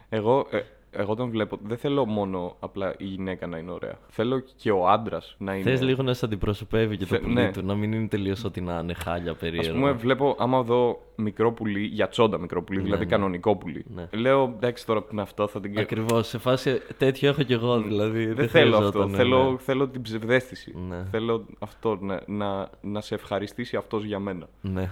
[0.09, 0.62] Εγώ, ε,
[0.95, 3.97] εγώ όταν βλέπω, δεν θέλω μόνο απλά η γυναίκα να είναι ωραία.
[4.08, 5.63] Θέλω και ο άντρας να είναι.
[5.63, 7.51] Θες λίγο να σε αντιπροσωπεύει και το Θε- πουλί ναι.
[7.51, 9.73] του, να μην είναι τελείως ό,τι να είναι χάλια Α περίεργο.
[9.73, 13.10] πούμε, βλέπω άμα δω μικρό πουλί, για τσόντα μικρό πουλί, Ναι, δηλαδή ναι.
[13.10, 13.86] κανονικό πουλί.
[13.95, 14.08] Ναι.
[14.12, 16.27] Λέω εντάξει τώρα που είναι αυτό, θα την Ακριβώς.
[16.27, 18.25] Σε φάση τέτοιο έχω κι εγώ, δηλαδή.
[18.25, 18.89] Δεν θέλω αυτό.
[18.89, 19.58] χρειαζόταν, Θέλω, ναι.
[19.58, 20.73] θέλω την ψευδέστηση.
[20.89, 21.06] Ναι.
[21.12, 24.47] Θέλω αυτό να, να, να σε ευχαριστήσει αυτός για μένα.
[24.62, 24.89] Ναι.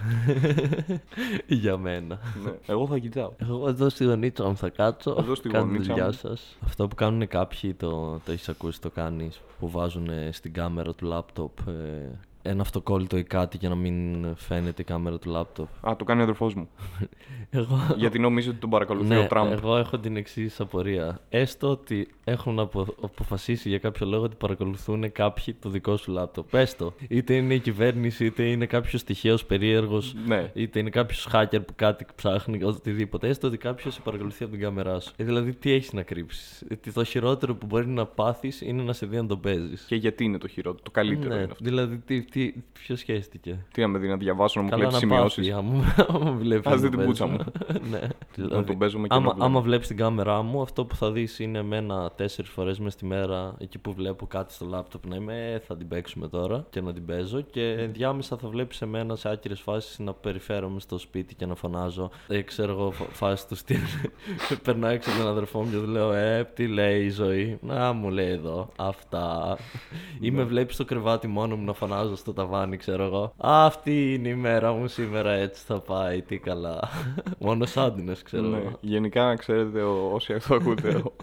[1.47, 2.19] Για μένα.
[2.43, 2.51] ναι.
[2.65, 3.31] Εγώ θα κοιτάω.
[3.37, 5.15] Εγώ εδώ στη γωνίτσα μου θα κάτσω.
[5.19, 6.11] Εδώ στη κάνω τη γωνίτσα δουλειά μου.
[6.11, 6.57] σας.
[6.65, 9.41] Αυτό που κάνουν κάποιοι, το, το έχεις ακούσει, το κάνεις.
[9.59, 14.81] Που βάζουν στην κάμερα του λάπτοπ ε, ένα αυτοκόλλητο ή κάτι για να μην φαίνεται
[14.81, 15.67] η κάμερα του λάπτοπ.
[15.87, 16.69] Α, το κάνει ο αδερφός μου.
[17.53, 19.51] Εγώ, Γιατί νομίζω ότι τον παρακολουθεί ναι, ο Τραμπ.
[19.51, 21.19] εγώ έχω την εξής απορία.
[21.29, 26.49] Έστω ότι έχουν απο, αποφασίσει για κάποιο λόγο ότι παρακολουθούν κάποιοι το δικό σου λάπτοπ.
[26.49, 26.93] Πες το.
[27.07, 30.51] Είτε είναι η κυβέρνηση, είτε είναι κάποιος τυχαίος περίεργος, Ναι.
[30.53, 33.27] είτε είναι κάποιος hacker που κάτι ψάχνει, οτιδήποτε.
[33.27, 35.11] Έστω ότι κάποιος σε παρακολουθεί από την κάμερά σου.
[35.15, 39.05] Ε, δηλαδή, τι έχεις να κρύψεις; Το χειρότερο που μπορεί να πάθεις είναι να σε
[39.05, 39.81] δει να τον παίζεις.
[39.87, 40.83] Και γιατί είναι το χειρότερο.
[40.83, 41.63] Το καλύτερο Ναι, είναι αυτό.
[41.63, 45.05] δηλαδή, τι, τι, ποιος σχέστηκε; Τι να με δει να διαβάσω, να μου Καλά κλέψει
[45.05, 45.51] να πάθει, σημειώσει.
[45.51, 47.43] άμα, άμα βλέπεις Ας να δει το την πουτσα παίζω.
[47.91, 47.99] ναι.
[48.35, 49.45] Να τον παίζουμε και άμα, να βλέπω.
[49.45, 53.05] άμα βλέπεις την κάμερά μου, αυτό που θα δεις είναι εμένα τέσσερις φορές μες τη
[53.05, 56.81] μέρα, εκεί που βλέπω κάτι στο λάπτοπ να είμαι, «Ε, θα την παίξουμε τώρα και
[56.81, 61.35] να την παίζω και ενδιάμεσα θα βλέπεις εμένα σε άκυρες φάσεις να περιφέρομαι στο σπίτι
[61.35, 62.09] και να φωνάζω.
[62.27, 63.77] Ε, ξέρω εγώ, φα- φάση τους στυλ.
[64.63, 67.91] Περνάω έξω από τον αδερφό μου και του λέω, Ε, τι λέει η ζωή; Να
[67.93, 69.57] μου λέει εδώ, αυτά.
[70.19, 70.37] Ή Ναι.
[70.37, 73.33] με βλέπεις στο κρεβάτι μόνο μου να φωνάζω στο ταβάνι, ξέρω εγώ.
[73.37, 76.79] Αυτή είναι η μέρα μου σήμερα, έτσι θα πάει, τι καλά.
[77.39, 78.57] Μόνος άντινες, ξέρω Ναι.
[78.57, 78.77] εγώ.
[78.81, 81.13] Γενικά, να ξέρετε, ο- όσοι αυτό ακούτε, ο,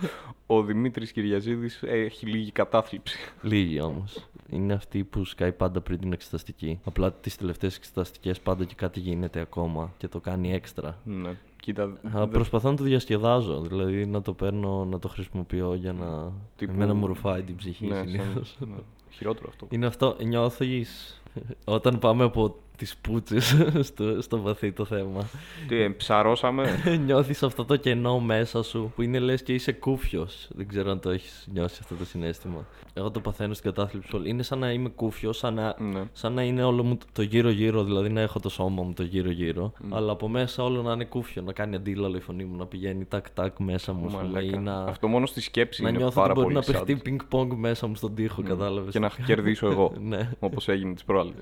[0.57, 3.19] ο Δημήτρης Κυριαζίδης έχει λίγη κατάθλιψη.
[3.43, 4.27] Λίγοι όμως.
[4.51, 6.81] Είναι αυτοί που σκάει πάντα πριν την εξεταστική.
[6.85, 10.99] Απλά τις τελευταίες εξεταστικές πάντα και κάτι γίνεται ακόμα και το κάνει έξτρα.
[11.05, 11.31] Ναι.
[11.61, 15.93] Κοίτα, Α, δεν- προσπαθώ να το διασκεδάζω, δηλαδή να το παίρνω, να το χρησιμοποιώ για
[15.93, 16.33] να.
[16.57, 18.57] Τύπου- Εμένα μου ρουφάει την ψυχή ναι, συνήθως.
[18.59, 18.77] σαν- ναι.
[19.18, 19.66] Χειρότερο αυτό.
[19.70, 21.20] Είναι αυτό, νιώθεις
[21.64, 23.57] όταν πάμε από τις πούτσες
[23.88, 25.29] στο, στο βαθύ το θέμα.
[25.69, 30.49] Τι, ε, ψαρώσαμε; νιώθεις αυτό το κενό μέσα σου που είναι λες και είσαι κούφιος.
[30.55, 32.67] Δεν ξέρω αν το έχεις νιώσει αυτό το συνέστημα.
[32.95, 34.29] Εγώ το παθαίνω στην κατάθλιψη όλη.
[34.29, 36.03] Είναι σαν να είμαι κούφιος, σαν να, ναι.
[36.12, 39.73] σαν να είναι όλο μου το γύρω-γύρω, δηλαδή να έχω το σώμα μου το γύρω-γύρω.
[39.91, 43.05] Αλλά από μέσα όλο να είναι κούφιο, να κάνει αντίλαλο η φωνή μου, να πηγαίνει
[43.05, 44.07] τάκ-τάκ μέσα μου.
[44.07, 44.57] ας πούμε, Μαλάκα.
[44.57, 46.87] ή να, Αυτό μόνο στη σκέψη να είναι νιώθω πάρα ότι μπορεί πολύ να sad.
[46.87, 48.93] παιχτεί πινκ-πονγκ μέσα μου στον τοίχο, κατάλαβες.
[48.93, 49.93] Και να κερδίσω εγώ.
[50.11, 50.31] ναι.
[50.38, 51.35] Όπως έγινε τις προάλλες.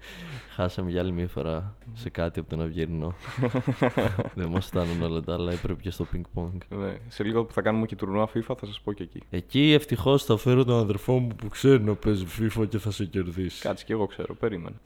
[0.54, 3.14] Χάσαμε για άλλη μια φορά σε κάτι από τον Αυγερινό.
[4.34, 6.60] Δεν μας φτάνουν όλα τα άλλα, έπρεπε και στο πινκ πονγκ.
[6.68, 6.96] ναι.
[7.08, 9.22] Σε λίγο που θα κάνουμε και τουρνουά FIFA θα σας πω και εκεί.
[9.30, 13.04] Εκεί ευτυχώς θα φέρω τον αδερφό μου που ξέρει να παίζει FIFA και θα σε
[13.04, 13.62] κερδίσει.
[13.62, 14.76] Κάτσε και εγώ ξέρω, περίμενε.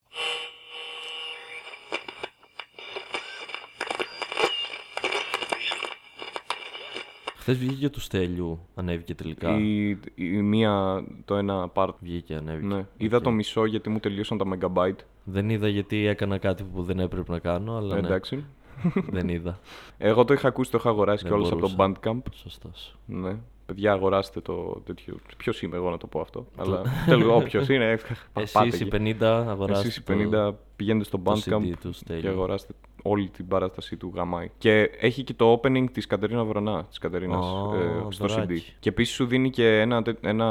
[7.42, 9.58] Χθες βγήκε του Στέλιου, ανέβηκε τελικά.
[9.58, 11.94] Η, η μία, το ένα part.
[12.00, 12.74] Βγήκε, ανέβηκε.
[12.74, 12.86] Ναι.
[12.96, 15.04] Είδα το μισό γιατί μου τελείωσαν τα megabyte.
[15.24, 18.44] Δεν είδα γιατί έκανα κάτι που δεν έπρεπε να κάνω, αλλά ναι, Εντάξει.
[19.16, 19.58] δεν είδα.
[19.98, 21.76] Εγώ το είχα ακούσει, το είχα αγοράσει Δεν και από το μπορούσα.
[21.78, 22.22] Bandcamp.
[22.34, 22.96] Σωστός.
[23.06, 23.36] Ναι.
[23.66, 25.16] Παιδιά, αγοράστε το τέτοιο.
[25.36, 26.46] Ποιος είμαι εγώ να το πω αυτό.
[26.56, 27.98] Αλλά τέλο, όποιος είναι.
[28.32, 29.16] πάτε Εσείς οι εκεί.
[29.20, 29.88] 50 αγοράστε.
[29.88, 32.20] Εσείς οι 50 πηγαίνετε στο το Bandcamp CD του Στέλιου.
[32.22, 32.72] και αγοράστε
[33.04, 34.50] όλη την παράσταση του γαμάι.
[34.58, 38.28] Και έχει και το opening της Κατερίνα Βρονά, της Κατερίνας, Ω, ε, στο CD.
[38.28, 38.62] δωράκι.
[38.80, 40.46] Και επίσης σου δίνει και ένα, τε- ένα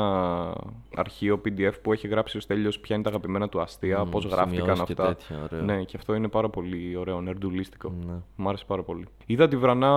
[0.95, 4.25] αρχείο PDF που έχει γράψει ο Στέλιος ποια είναι τα αγαπημένα του αστεία, Μμμ, πώς
[4.25, 5.15] γράφτηκαν σημειώσεις και αυτά.
[5.15, 5.61] τέτοια, ωραίο.
[5.65, 7.93] Ναι, και αυτό είναι πάρα πολύ ωραίο, νερντουλίστικο.
[8.05, 8.13] Ναι.
[8.35, 9.05] Μ' άρεσε πάρα πολύ.
[9.25, 9.91] Είδα τη Βρανά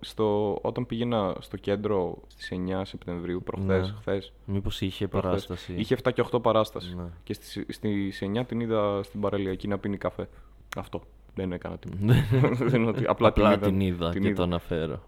[0.00, 3.94] στο, όταν πήγαινα στο κέντρο στις 9 Σεπτεμβρίου, προχθές, Ναι.
[4.00, 4.32] χθες.
[4.44, 5.30] Μήπως είχε προχθές.
[5.30, 5.74] παράσταση.
[5.76, 6.94] Είχε 7 και 8 παράσταση.
[6.96, 7.04] Ναι.
[7.22, 10.28] Και στις, στις 9 την είδα στην παραλιακή να πίνει καφέ.
[10.76, 11.02] Αυτό.
[11.34, 12.04] Δεν έκανα τίποτα.
[12.04, 12.26] Ναι.
[12.68, 14.10] Δεν είναι ότι- απλά, Απλά την είδα.
[14.10, 15.02] την είδα και το αναφέρω.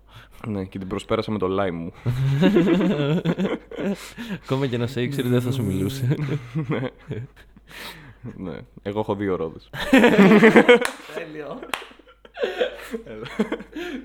[0.46, 1.92] Ναι, και την προσπέρασα με το lime μου.
[4.44, 6.14] Ακόμα και να σε ήξερε δεν θα σου μιλούσε.
[8.36, 8.58] ναι.
[8.82, 9.70] Εγώ έχω δύο ρόδες.
[11.14, 11.58] Τέλειο.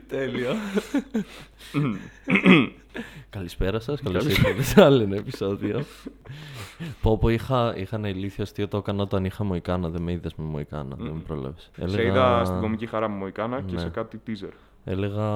[0.07, 0.53] Τέλειο.
[3.29, 4.01] Καλησπέρα σας.
[4.01, 5.81] Καλώς ήρθατε σε άλλο ένα επεισόδιο.
[7.01, 9.89] πω πω είχα, είχα ένα ηλίθιος αστείο το έκανα όταν είχα Μοϊκάνα.
[9.89, 10.95] Δεν με είδες με Μοϊκάνα.
[10.99, 11.69] Δεν με πρόλαβες.
[11.85, 13.79] Σε είδα στην κομική χαρά μου Μοϊκάνα και Ναι.
[13.79, 14.51] σε κάτι teaser.
[14.85, 15.27] Έλεγα.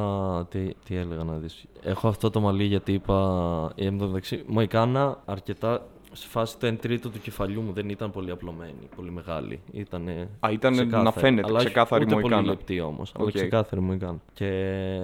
[0.46, 1.66] Τι, τι έλεγα να δεις.
[1.84, 3.72] Έχω αυτό το μαλλί γιατί είπα.
[3.76, 5.88] ε, Εν τω μεταξύ, Μοϊκάνα αρκετά.
[6.16, 9.60] Σε φάση το 1 τρίτο του κεφαλιού μου δεν ήταν πολύ απλωμένη, πολύ μεγάλη.
[9.72, 11.20] Ήτανε Α, ήταν να ξεκάθαρη.
[11.20, 12.36] φαίνεται, αλλά όχι ξεκάθαρη ούτε Μοϊκάνα.
[12.36, 13.12] πολύ λεπτή όμως.
[13.16, 13.32] Αλλά Οκ.
[13.34, 14.18] ξεκάθαρη Μοϊκάνα.
[14.34, 14.48] Και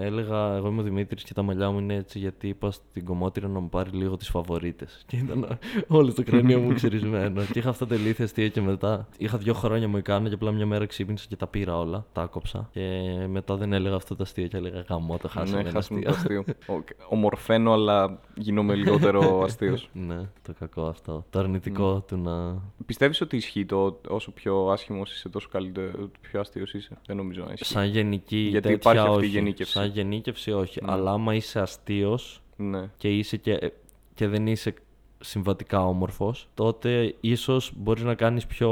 [0.02, 3.47] έλεγα, εγώ είμαι ο Δημήτρης και τα μαλλιά μου είναι έτσι γιατί είπα στην κομμότηρα
[3.47, 5.04] να μου πάρει λίγο τις φαβορίτες.
[5.08, 7.41] Και ήταν όλο το κρανίο μου ξυρισμένο.
[7.52, 9.08] και είχα αυτά τα ηλίθια αστεία και μετά.
[9.17, 12.06] Είχα δύο χρόνια Μοϊκάνα και απλά μια μέρα ξύπνησα και τα πήρα όλα.
[12.13, 12.69] Τα άκοψα.
[12.71, 12.82] Και
[13.30, 16.10] μετά δεν έλεγα αυτό το αστείο και έλεγα γαμό, το χάσαμε ναι, ένα χάσαμε το
[16.10, 16.39] αστείο.
[16.47, 16.76] αστείο.
[16.76, 19.89] Ο- Ομορφαίνω, αλλά γίνομαι λιγότερο αστείος.
[19.93, 21.01] ναι, το κακό αυτό.
[21.06, 22.62] Το αρνητικό του να.
[22.86, 27.44] Πιστεύεις ότι ισχύει το όσο πιο άσχημος είσαι, τόσο καλύτερο, πιο αστείο είσαι; Δεν νομίζω
[27.44, 27.74] να ισχύει.
[27.74, 29.38] Σαν γενική Γιατί τέτοια υπάρχει αυτή η όχι.
[29.38, 29.72] γενίκευση.
[29.74, 30.80] Σαν γενίκευση όχι.
[30.86, 32.90] Αλλά άμα είσαι αστείος Ναι.
[32.98, 33.72] και είσαι και,
[34.14, 34.74] και δεν είσαι
[35.20, 38.70] συμβατικά όμορφος, τότε ίσως μπορείς να κάνεις πιο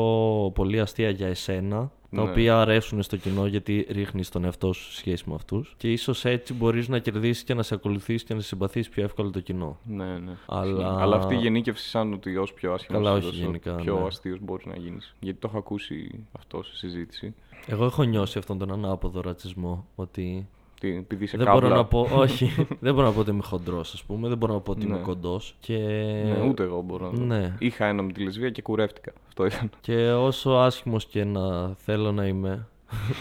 [0.55, 2.29] πολύ αστεία για εσένα, τα Ναι.
[2.29, 6.25] οποία αρέσουν στο κοινό γιατί ρίχνεις τον εαυτό σου σε σχέση με αυτούς και ίσως
[6.25, 9.39] έτσι μπορείς να κερδίσεις και να σε ακολουθήσει και να σε συμπαθείς πιο εύκολα το
[9.39, 9.77] κοινό.
[9.83, 10.31] Ναι, ναι.
[10.47, 13.75] Αλλά- Αλλά αυτή η γενίκευση, σαν ότι όσο πιο άσχημος Καλά, είσαι, όχι τόσο γενικά,
[13.75, 14.05] πιο ναι.
[14.05, 15.15] αστείος μπορείς να γίνεις.
[15.19, 17.33] Γιατί το έχω ακούσει αυτό σε συζήτηση.
[17.67, 21.61] Εγώ έχω νιώσει αυτόν τον ανάποδο ρατσισμό, ότι Τι, επειδή είσαι δεν κάβλα.
[21.61, 24.53] μπορώ να πω, όχι, δεν μπορώ να πω ότι είμαι χοντρός ας πούμε, δεν μπορώ
[24.53, 25.01] να πω ότι είμαι Ναι.
[25.01, 25.77] κοντός και...
[26.25, 27.55] Ναι, ούτε εγώ μπορώ να το ναι.
[27.59, 29.11] Είχα ένα με τη λεσβία και κουρεύτηκα.
[29.27, 29.69] Αυτό ήταν.
[29.81, 32.67] Και όσο άσχημος και να θέλω να είμαι,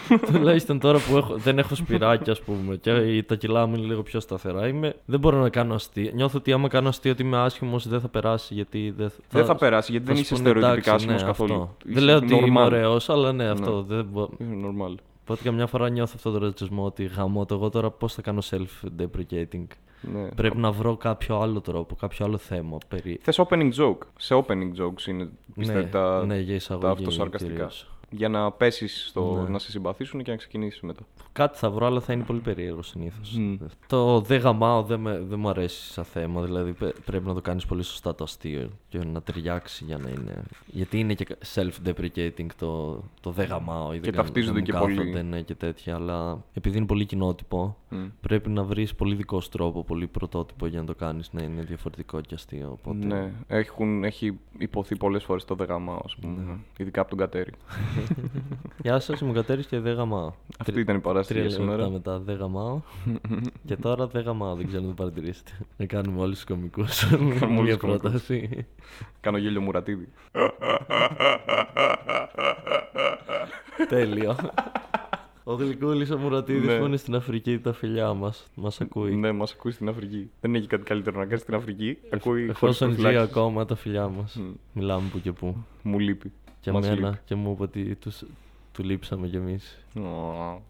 [0.33, 4.01] Τουλάχιστον τώρα που έχω, δεν έχω σπυράκια, ας πούμε, και τα κιλά μου είναι λίγο
[4.03, 4.67] πιο σταθερά.
[4.67, 6.11] Είμαι, δεν μπορώ να κάνω αστείο.
[6.13, 8.53] Νιώθω ότι άμα κάνω αστείο ότι είμαι άσχημος, δεν θα περάσει.
[8.53, 11.21] Γιατί δεν θα, Δεν θα περάσει γιατί θα δεν σου είσαι πούνε, στερεοτυπικά εντάξει, άσχημος
[11.21, 11.53] ναι, καθόλου.
[11.53, 11.75] αυτό.
[11.85, 12.65] Είσαι Δεν λέω ότι είμαι normal.
[12.65, 13.81] ωραίος, αλλά ναι, αυτό.
[13.81, 14.29] Δεν μπο...
[14.37, 14.95] Είναι normal.
[15.29, 18.41] Οπότε καμιά φορά νιώθω αυτό το ρατσισμό ότι γαμώ το εγώ τώρα πώς θα κάνω
[18.49, 19.65] self-deprecating.
[20.01, 20.27] Ναι.
[20.35, 22.77] Πρέπει να βρω κάποιο άλλο τρόπο, κάποιο άλλο θέμα.
[22.87, 23.19] Περί...
[23.21, 23.97] Θες opening joke.
[24.17, 27.51] Σε opening jokes είναι πιστεύω ναι, τα, ναι, για εισαγωγή τα αυτοσαρκαστικά.
[27.51, 27.89] κυρίως.
[28.11, 29.49] Για να πέσεις στο Ναι.
[29.49, 31.01] να σε συμπαθήσουν και να ξεκινήσεις μετά.
[31.31, 33.31] Κάτι θα βρω, αλλά θα είναι πολύ περίεργο συνήθως.
[33.37, 33.55] Μμ.
[33.87, 36.41] Το δεν γαμάω δεν, με, δεν μου αρέσει σαν θέμα.
[36.41, 40.09] Δηλαδή πε- πρέπει να το κάνεις πολύ σωστά το αστείο και να ταιριάξει για να
[40.09, 40.43] είναι.
[40.65, 43.93] Γιατί είναι και self-deprecating το, το δεν γαμάω.
[43.93, 44.95] ή δεν κάνω- ταυτίζονται δεν και μου πολύ.
[44.95, 45.95] κάθονται, ναι, και τέτοια.
[45.95, 48.05] Αλλά επειδή είναι πολύ κοινότυπο, Μμ.
[48.21, 51.61] πρέπει να βρεις πολύ δικός σου τρόπο, πολύ πρωτότυπο για να το κάνεις να είναι
[51.61, 52.69] διαφορετικό και αστείο.
[52.71, 53.05] Οπότε...
[53.05, 56.41] Ναι, έχουν, έχει υποθεί πολλές φορές το δεγαμάω, ας πούμε.
[56.41, 56.53] Ναι.
[56.77, 57.51] Ειδικά από τον Κατέρι.
[58.81, 60.31] Γεια σας, είμαι ο Κατέρης και δεν γαμάω.
[60.59, 61.89] Αυτή Τρι- ήταν η παράσταση Τρία για λεπτά σήμερα.
[61.91, 62.81] μετά δεν γαμάω.
[63.65, 65.51] και τώρα δεν γαμάω, δεν ξέρω αν το παρατηρήσετε.
[65.77, 67.03] Να κάνουμε όλους τους κομικούς.
[67.11, 67.77] όλους Μια τους κωμικούς.
[68.01, 68.67] πρόταση.
[69.21, 70.07] Κάνω γέλιο μουρατίδι.
[73.89, 74.35] Τέλειο.
[75.43, 76.77] Ο Γλυκούλης ο Μουρατίδης Ναι.
[76.79, 78.47] που είναι στην Αφρική, τα φιλιά μας.
[78.55, 79.15] Μας ακούει.
[79.15, 80.29] Ναι, μας ακούει στην Αφρική.
[80.41, 81.97] Δεν έχει κάτι καλύτερο να κάνει στην Αφρική.
[82.13, 83.31] Ακούει χωρίς Εφόσον ζει προφυλάξεις.
[83.35, 84.35] ακόμα τα φιλιά μας.
[84.35, 84.51] Μμ.
[84.73, 85.55] Μιλάμε που και που.
[85.83, 86.31] Μου λείπει.
[86.71, 87.19] Και Μας εμένα λείπει.
[87.25, 88.23] και μου είπε ότι τους,
[88.73, 89.77] του λείψαμε κι εμείς.
[89.95, 90.01] Ω,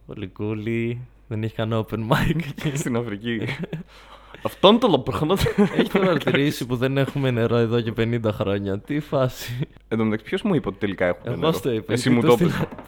[0.05, 2.41] Ο Γλυκούλη δεν έχει κανένα open mic.
[2.73, 3.41] Στην Αφρική.
[4.43, 5.35] Αυτόν το πράγμα.
[5.77, 8.79] έχει παρατηρήσει που δεν έχουμε νερό εδώ και 50 χρόνια.
[8.79, 9.67] Τι φάση.
[9.88, 11.31] Εν τω μεταξύ, ποιος μου είπε ότι τελικά έχουμε.
[11.31, 11.93] Εγώ νερό; στο είπα.
[11.93, 12.49] Εσύ και μου το το στείλα.
[12.49, 12.78] είπες.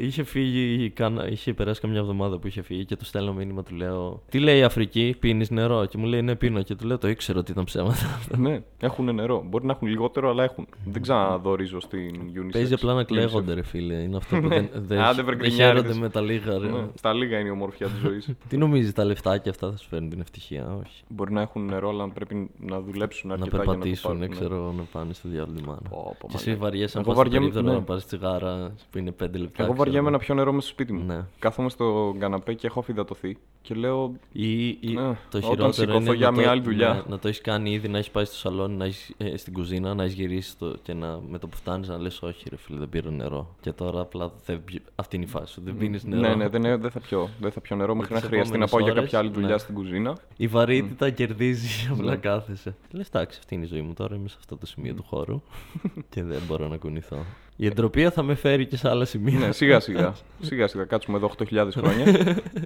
[0.00, 3.74] Είχε φύγει, κάνα, είχε περάσει καμιά εβδομάδα που είχε φύγει και του στέλνω μήνυμα, του
[3.74, 6.62] λέω Τι λέει η Αφρική, πίνεις νερό; Και μου λέει Ναι, πίνω.
[6.62, 8.20] Και του λέω Το ήξερα ότι ήταν ψέματα.
[8.36, 9.44] Ναι, έχουν νερό.
[9.48, 10.66] Μπορεί να έχουν λιγότερο, αλλά έχουν.
[10.84, 12.48] Δεν ξαναδορίζω στην UNICEF.
[12.52, 13.06] Παίζει απλά να UNICEF.
[13.06, 13.94] κλαίγονται, ρε φίλε.
[13.94, 14.54] Είναι αυτό που Ναι.
[14.54, 15.82] δεν, δεν, Άντε, βρε, δεν γκρινιάριδες.
[15.82, 16.58] χαίρονται με τα λίγα.
[16.58, 16.68] Ρε.
[16.68, 18.28] Ναι, στα λίγα είναι η ομορφιά της ζωής.
[18.48, 21.02] Τι νομίζεις, τα λεφτάκια αυτά θα σου φέρουν την ευτυχία, όχι.
[21.08, 24.18] Μπορεί να έχουν νερό, αλλά πρέπει να δουλέψουν να αρκετά για να το περπατήσουν, πάρουν.
[24.18, 24.34] ναι, ναι.
[24.34, 25.80] ξέρω, να πάνε στο διάλογο τη μάνα.
[25.90, 26.64] Πω, πω, Και εσύ μαλάκα.
[26.64, 27.80] βαριέσαι να Εγώ πας στο βαριέμαι- περίπτερο ναι.
[27.80, 29.64] να πάρεις τσιγάρα που είναι 5 λεπτά.
[29.88, 30.02] Εγώ ξέρω.
[30.04, 31.04] βαριέμαι να πιω νερό μέσα στο σπίτι μου.
[31.06, 31.24] Ναι.
[31.38, 34.12] Κάθομαι στο καναπέ και έχω αφιδατωθεί και λέω.
[34.32, 34.94] Ή, ή Ναι,
[35.30, 36.92] το όταν χειρότερο σηκωθώ είναι για να μια το, άλλη δουλειά.
[36.94, 39.52] ναι, να το έχεις κάνει ήδη, να έχεις πάει στο σαλόνι, να έχεις, ε, στην
[39.52, 42.56] κουζίνα, να έχεις γυρίσει το, και να, με το που φτάνεις να λες: Όχι, ρε
[42.56, 43.54] φίλε, δεν πήρα νερό.
[43.60, 45.60] Και τώρα απλά δεν, πι- αυτή είναι η φάση σου.
[45.64, 46.20] Δεν πίνεις νερό.
[46.20, 47.28] Ναι, ναι, δεν, δεν θα πιω.
[47.40, 49.30] Δεν θα πιω νερό μέχρι να τις χρειαστεί να επόμενες πάω για ώρες, κάποια άλλη
[49.30, 49.58] δουλειά ναι.
[49.58, 50.16] στην κουζίνα.
[50.36, 52.16] Η βαρύτητα κερδίζει, απλά Ναι.
[52.16, 52.74] κάθεσαι.
[52.90, 54.14] Λες, εντάξει, αυτή είναι η ζωή μου τώρα.
[54.16, 55.42] Είμαι σε αυτό το σημείο του χώρου
[56.10, 57.24] και δεν μπορώ να κουνηθώ.
[57.60, 59.38] Η εντροπία θα με φέρει και σε άλλα σημεία.
[59.38, 60.14] ναι, σιγά σιγά.
[60.40, 60.84] σιγά σιγά.
[60.84, 62.04] Κάτσουμε εδώ 8.000 χρόνια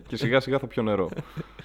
[0.08, 1.08] και σιγά σιγά θα πιω νερό.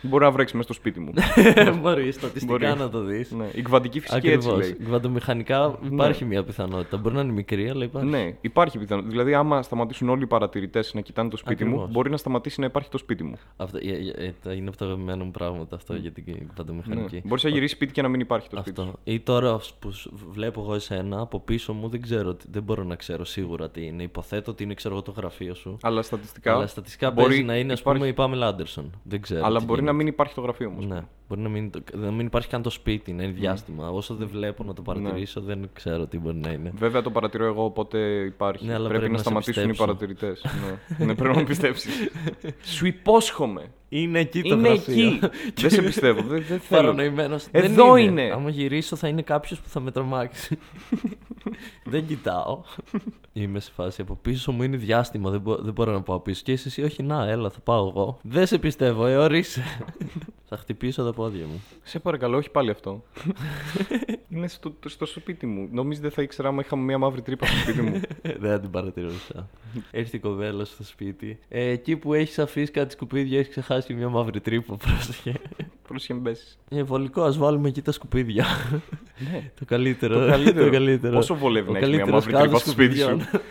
[0.01, 1.13] Μπορεί να βρέξει μέσα στο σπίτι μου.
[1.81, 2.79] Μπορεί στατιστικά Μπορεί.
[2.79, 3.31] να το δεις.
[3.31, 3.45] ναι.
[3.53, 4.59] Η κβαντική φυσική έτσι Ακριβώς.
[4.67, 4.73] λέει.
[4.85, 6.97] Κβαντομηχανικά υπάρχει μια πιθανότητα.
[6.97, 8.09] Μπορεί να είναι μικρή, αλλά υπάρχει.
[8.09, 9.11] Ναι, υπάρχει πιθανότητα.
[9.11, 11.91] Δηλαδή, άμα σταματήσουν όλοι οι παρατηρητές να κοιτάνε το σπίτι μου, Ακριβώς.
[11.91, 13.35] μπορεί να σταματήσει να υπάρχει το σπίτι μου.
[13.57, 16.33] Αυτό, ε, ε, ε, τα- είναι από τα αγαπημένα μου πράγματα αυτό για την Ναι.
[16.53, 17.21] κβαντομηχανική.
[17.25, 18.79] Μπορείς να γυρίσεις σπίτι και να μην υπάρχει το σπίτι.
[18.81, 18.91] Αυτό.
[18.91, 18.99] σου.
[19.03, 22.83] Ή τώρα που σ- βλέπω εγώ εσένα από πίσω μου δεν ξέρω, τι- δεν μπορώ
[22.83, 24.03] να ξέρω σίγουρα τι είναι.
[24.03, 25.77] Υποθέτω ότι είναι ξέρω εγώ το γραφείο σου.
[25.81, 26.53] Αλλά στατιστικά.
[26.53, 28.91] Αλλά στατιστικά μπορεί- παίζει να είναι ας υπάρχει- πούμε η Πάμελα Άντερσον.
[29.03, 29.45] Δεν ξέρω.
[29.45, 30.03] Αλλά τι μπορεί να γίνεται.
[30.03, 30.85] μην υπάρχει το γραφείο όμως.
[30.85, 33.39] Ναι, μπορεί να μην, το- να μην υπάρχει καν το σπίτι, να είναι Ναι.
[33.39, 33.89] διάστημα.
[33.89, 36.71] Όσο δεν βλέπω να το παρατηρήσω, δεν ξέρω τι μπορεί να είναι.
[36.75, 38.65] Βέβαια το παρατηρώ εγώ, οπότε υπάρχει.
[38.65, 39.85] Ναι, αλλά πρέπει, πρέπει να να σε σταματήσουν οι πιστέψω.
[39.95, 40.45] παρατηρητές.
[40.97, 41.05] ναι.
[41.05, 42.09] ναι, πρέπει να με πιστέψεις.
[42.75, 43.71] Σου υπόσχομαι.
[43.89, 45.07] Είναι εκεί το Είναι γραφείο.
[45.07, 45.19] εκεί.
[45.61, 46.21] δεν σε πιστεύω.
[46.21, 46.81] Δεν, δεν θέλω.
[46.81, 47.45] Παρανοημένος.
[47.51, 48.31] Εδώ δεν είναι.
[48.33, 50.57] Άμα γυρίσω θα είναι κάποιος που θα με τρομάξει.
[51.91, 52.61] δεν κοιτάω.
[53.33, 55.29] Είμαι σε φάση από πίσω μου είναι διάστημα.
[55.29, 56.41] Δεν, μπο- δεν μπορώ να πάω πίσω.
[56.45, 58.17] Και είσαι εσύ, όχι να, έλα, θα πάω εγώ.
[58.21, 59.63] Δεν σε πιστεύω, ε, ορίσε.
[60.49, 61.63] θα χτυπήσω τα πόδια μου.
[61.83, 63.03] Σε παρακαλώ, όχι πάλι αυτό.
[64.29, 65.69] είναι στο, στο σπίτι μου.
[65.71, 68.01] Νομίζω δεν θα ήξερα άμα είχαμε μια μαύρη τρύπα στο σπίτι μου.
[68.39, 69.49] δεν την παρατηρούσα.
[69.91, 71.39] Έρθει η κοπέλα στο σπίτι.
[71.49, 74.77] Ε, εκεί που έχεις αφήσει κάτι σκουπίδια, έχεις ξεχάσει μια μαύρη τρύπα.
[74.85, 75.33] Πρόσεχε.
[75.87, 76.59] Πρόσεχε με μπέσεις.
[76.69, 78.45] Ε, βολικό, ας βάλουμε εκεί τα σκουπίδια.
[79.31, 79.51] Ναι.
[79.59, 80.19] το καλύτερο.
[80.19, 80.65] Το καλύτερο.
[80.65, 81.15] το καλύτερο.
[81.15, 83.41] Πόσο βολεύει Ο να έχεις μια καλύτερος μαύρη τρύπα κάδος στο σπίτι σου; σκουπιδιών.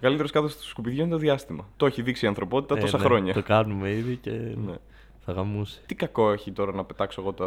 [0.00, 1.68] Καλύτερος κάτω στο σκουπιδιό είναι το διάστημα.
[1.76, 3.32] Το έχει δείξει η ανθρωπότητα Ε, τόσα ναι, χρόνια.
[3.32, 4.74] Το κάνουμε ήδη και Ναι.
[5.26, 5.80] Θα γαμούσε.
[5.86, 7.46] Τι κακό έχει τώρα να πετάξω εγώ τα...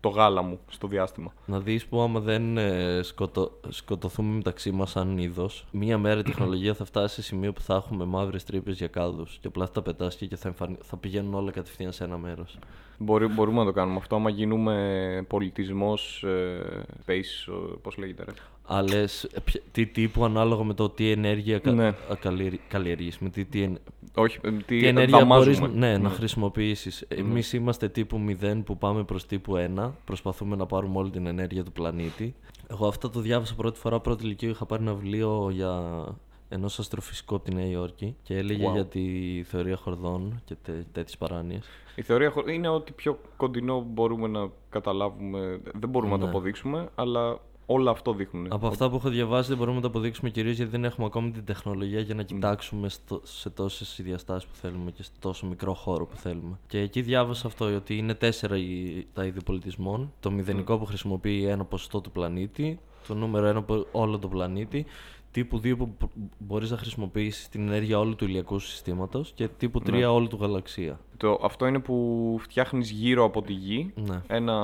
[0.00, 1.32] το γάλα μου στο διάστημα.
[1.46, 3.60] Να δεις που άμα δεν ε, σκοτω...
[3.68, 7.74] σκοτωθούμε μεταξύ μας σαν είδος, μία μέρα η τεχνολογία θα φτάσει σε σημείο που θα
[7.74, 10.76] έχουμε μαύρες τρύπες για κάδους και απλά θα τα πετάς και θα, εμφανι...
[10.82, 12.58] θα πηγαίνουν όλα κατευθείαν σε ένα μέρος.
[12.98, 18.32] Μπορεί, μπορούμε να το κάνουμε αυτό άμα γίνουμε πολιτισμός ε, space, πώς λέγεται ρε;
[18.70, 21.72] Αλλά λες, ε, ποια- τι τύπου ανάλογα με το τι ενέργεια κα...
[21.72, 21.86] Ναι.
[21.86, 23.78] α, καλλιεργ- καλλιεργείς, με τι, τι, εν-
[24.14, 25.58] Όχι, ε, τι, τι ενέργεια δαμάζουμε.
[25.58, 27.00] μπορείς ναι, να χρησιμοποιήσεις.
[27.08, 31.64] Εμείς είμαστε τύπου 0 που πάμε προς τύπου 1, προσπαθούμε να πάρουμε όλη την ενέργεια
[31.64, 32.34] του πλανήτη.
[32.70, 36.04] Εγώ αυτό το διάβασα πρώτη φορά πρώτη ηλικία, είχα πάρει ένα βιβλίο για
[36.48, 38.72] ενός αστροφυσικού από τη Νέα Υόρκη και έλεγε Wow.
[38.72, 39.02] για τη
[39.46, 41.66] θεωρία χορδών και τε, τέτοιες παράνοιες.
[41.94, 45.60] Η θεωρία χω- είναι ότι πιο κοντινό μπορούμε να καταλάβουμε.
[45.74, 46.30] Δεν μπορούμε να το Ναι.
[46.30, 47.38] αποδείξουμε, αλλά
[47.70, 48.46] όλα αυτό δείχνουν.
[48.50, 51.30] Από αυτά που έχω διαβάσει δεν μπορούμε να τα αποδείξουμε κυρίως γιατί δεν έχουμε ακόμη
[51.30, 55.74] την τεχνολογία για να κοιτάξουμε στο, σε τόσες διαστάσει που θέλουμε και σε τόσο μικρό
[55.74, 56.58] χώρο που θέλουμε.
[56.66, 60.12] Και εκεί διάβασα αυτό ότι είναι τέσσερα οι- τα είδη πολιτισμών.
[60.20, 64.86] Το μηδενικό που χρησιμοποιεί ένα ποσοστό του πλανήτη, το νούμερο ένα από όλο το πλανήτη,
[65.30, 65.94] τύπου 2 που
[66.38, 70.06] μπορείς να χρησιμοποιήσεις την ενέργεια όλου του ηλιακού συστήματος και τύπου 3 Ναι.
[70.06, 71.00] όλου του γαλαξία.
[71.16, 74.22] Το, αυτό είναι που φτιάχνεις γύρω από τη γη Ναι.
[74.26, 74.54] ένα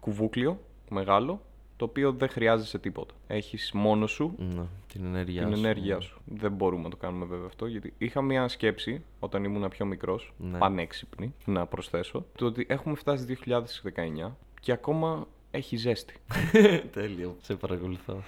[0.00, 0.58] κουβούκλιο
[0.90, 1.40] μεγάλο,
[1.80, 3.14] το οποίο δεν χρειάζεσαι τίποτα.
[3.26, 4.62] Έχεις μόνο σου Ναι,
[4.92, 5.58] την ενέργειά την σου.
[5.62, 6.20] ενέργειά σου.
[6.24, 10.32] Δεν μπορούμε να το κάνουμε βέβαια αυτό, γιατί είχα μια σκέψη όταν ήμουν πιο μικρός,
[10.38, 10.58] Ναι.
[10.58, 16.14] πανέξυπνη, να προσθέσω, το ότι έχουμε φτάσει 2019 και ακόμα έχει ζέστη.
[16.92, 18.22] Τέλειο, σε παρακολουθώ.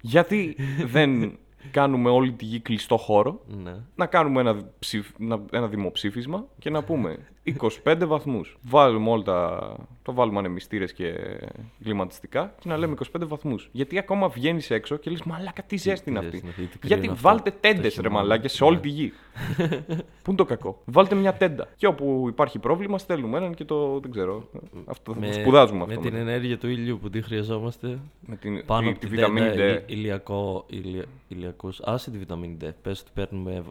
[0.00, 0.56] γιατί
[0.86, 1.38] δεν
[1.70, 3.74] κάνουμε όλη τη γη κλειστό χώρο, Ναι.
[3.96, 7.18] να κάνουμε ένα, ψηφ- να- ένα δημοψήφισμα και να πούμε
[7.84, 8.56] 25 βαθμούς.
[8.62, 9.76] Βάλουμε όλα τα...
[10.02, 11.14] Το βάλουμε ανεμιστήρες και
[11.82, 13.68] κλιματιστικά και να λέμε 25 βαθμούς.
[13.72, 16.30] Γιατί ακόμα βγαίνεις έξω και λες μαλάκα τι ζέστη είναι αυτή.
[16.30, 18.10] ζέστη είναι αυτή, τι κρύο Γιατί είναι αυτό, βάλτε το τέντες ρε χειμώνα.
[18.20, 18.80] μαλάκες σε όλη Ναι.
[18.80, 19.12] τη γη.
[20.22, 20.82] Πού είναι το κακό.
[20.84, 21.68] Βάλτε μια τέντα.
[21.76, 24.48] Και όπου υπάρχει πρόβλημα στέλνουμε έναν και το δεν ξέρω.
[24.86, 25.94] Αυτό θα το σπουδάζουμε αυτό.
[25.94, 26.30] με την μετά.
[26.30, 27.98] ενέργεια του ήλιου που τι χρειαζόμαστε.
[28.26, 29.50] Με την, Πάνω τη, από τη τη βιταμίνη D.
[29.50, 31.80] τέντα, ηλι- ηλιακό, ηλια, ηλιακούς.
[31.84, 32.68] Άσε τη βιταμίνη D.
[32.82, 33.62] Πες ότι παίρνουμε...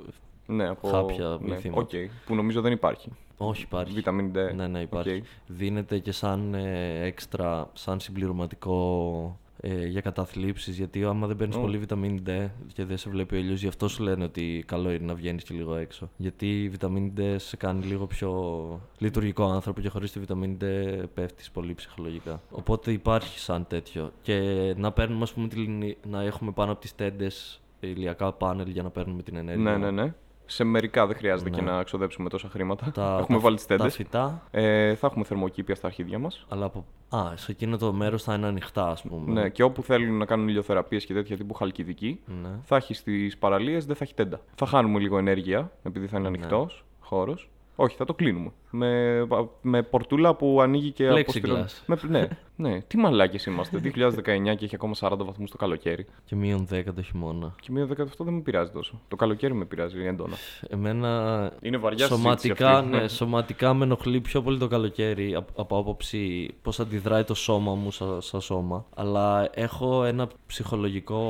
[0.45, 0.87] Ναι, από...
[0.87, 1.81] χάπια ναι, μυθήματα.
[1.81, 3.09] οκ, που νομίζω δεν υπάρχει.
[3.37, 3.93] Όχι υπάρχει.
[3.93, 4.55] Βιταμίνη D.
[4.55, 5.15] Ναι, ναι, υπάρχει.
[5.15, 5.23] Οκ.
[5.47, 11.59] Δίνεται και σαν ε, έξτρα, σαν συμπληρωματικό ε, για καταθλίψεις, γιατί άμα δεν παίρνεις Ω.
[11.59, 14.91] πολύ βιταμίνη D και δεν σε βλέπει ο ήλιος, γι' αυτό σου λένε ότι καλό
[14.91, 16.09] είναι να βγαίνεις και λίγο έξω.
[16.17, 20.65] Γιατί η βιταμίνη D σε κάνει λίγο πιο λειτουργικό άνθρωπο και χωρίς τη βιταμίνη D
[21.13, 22.41] πέφτεις πολύ ψυχολογικά.
[22.51, 24.11] Οπότε υπάρχει σαν τέτοιο.
[24.21, 24.39] Και
[24.77, 25.67] να παίρνουμε, ας πούμε, τη,
[26.09, 29.77] να έχουμε πάνω από τις τέντες ηλιακά πάνελ για να παίρνουμε την ενέργεια.
[29.77, 30.13] Ναι, ναι, ναι.
[30.53, 31.55] Σε μερικά δεν χρειάζεται Ναι.
[31.55, 32.91] και να ξοδέψουμε τόσα χρήματα.
[32.91, 33.95] Τα, Έχουμε τα, βάλει τις τα τέντες.
[33.95, 36.45] φυτά, Ε, θα έχουμε θερμοκήπια στα αρχίδια μας.
[36.49, 36.85] αλλά από...
[37.15, 39.41] Α, σε εκείνο το μέρος θα είναι ανοιχτά, ας πούμε.
[39.41, 42.49] Ναι, και όπου θέλουν να κάνουν ηλιοθεραπείες και τέτοια τύπου χαλκιδική, Ναι.
[42.63, 44.41] θα έχει στις παραλίες, δεν θα έχει τέντα.
[44.55, 46.35] Θα χάνουμε λίγο ενέργεια, επειδή θα είναι Ναι.
[46.37, 47.49] ανοιχτός χώρος.
[47.75, 48.51] Όχι, θα το κλείνουμε.
[48.75, 49.25] Με,
[49.61, 51.19] με πορτούλα που ανοίγει και Plexiglass.
[51.19, 51.65] αποστηρώνει.
[51.85, 52.81] Με, ναι, ναι.
[52.81, 53.79] Τι μαλάκες είμαστε.
[53.95, 54.21] 2019
[54.57, 56.05] και έχει ακόμα 40 βαθμούς το καλοκαίρι.
[56.25, 57.55] Και μείον 10 το χειμώνα.
[57.61, 58.99] Και μείον 10 αυτό δεν με πειράζει τόσο.
[59.07, 60.35] Το καλοκαίρι με πειράζει έντονα.
[60.67, 62.89] Εμένα Είναι βαριά σωματικά, συζήτηση αυτή.
[62.89, 67.73] ναι, σωματικά με ενοχλεί πιο πολύ το καλοκαίρι από, από άποψη πώς αντιδράει το σώμα
[67.75, 68.85] μου σαν, σαν σώμα.
[68.95, 71.23] Αλλά έχω ένα ψυχολογικό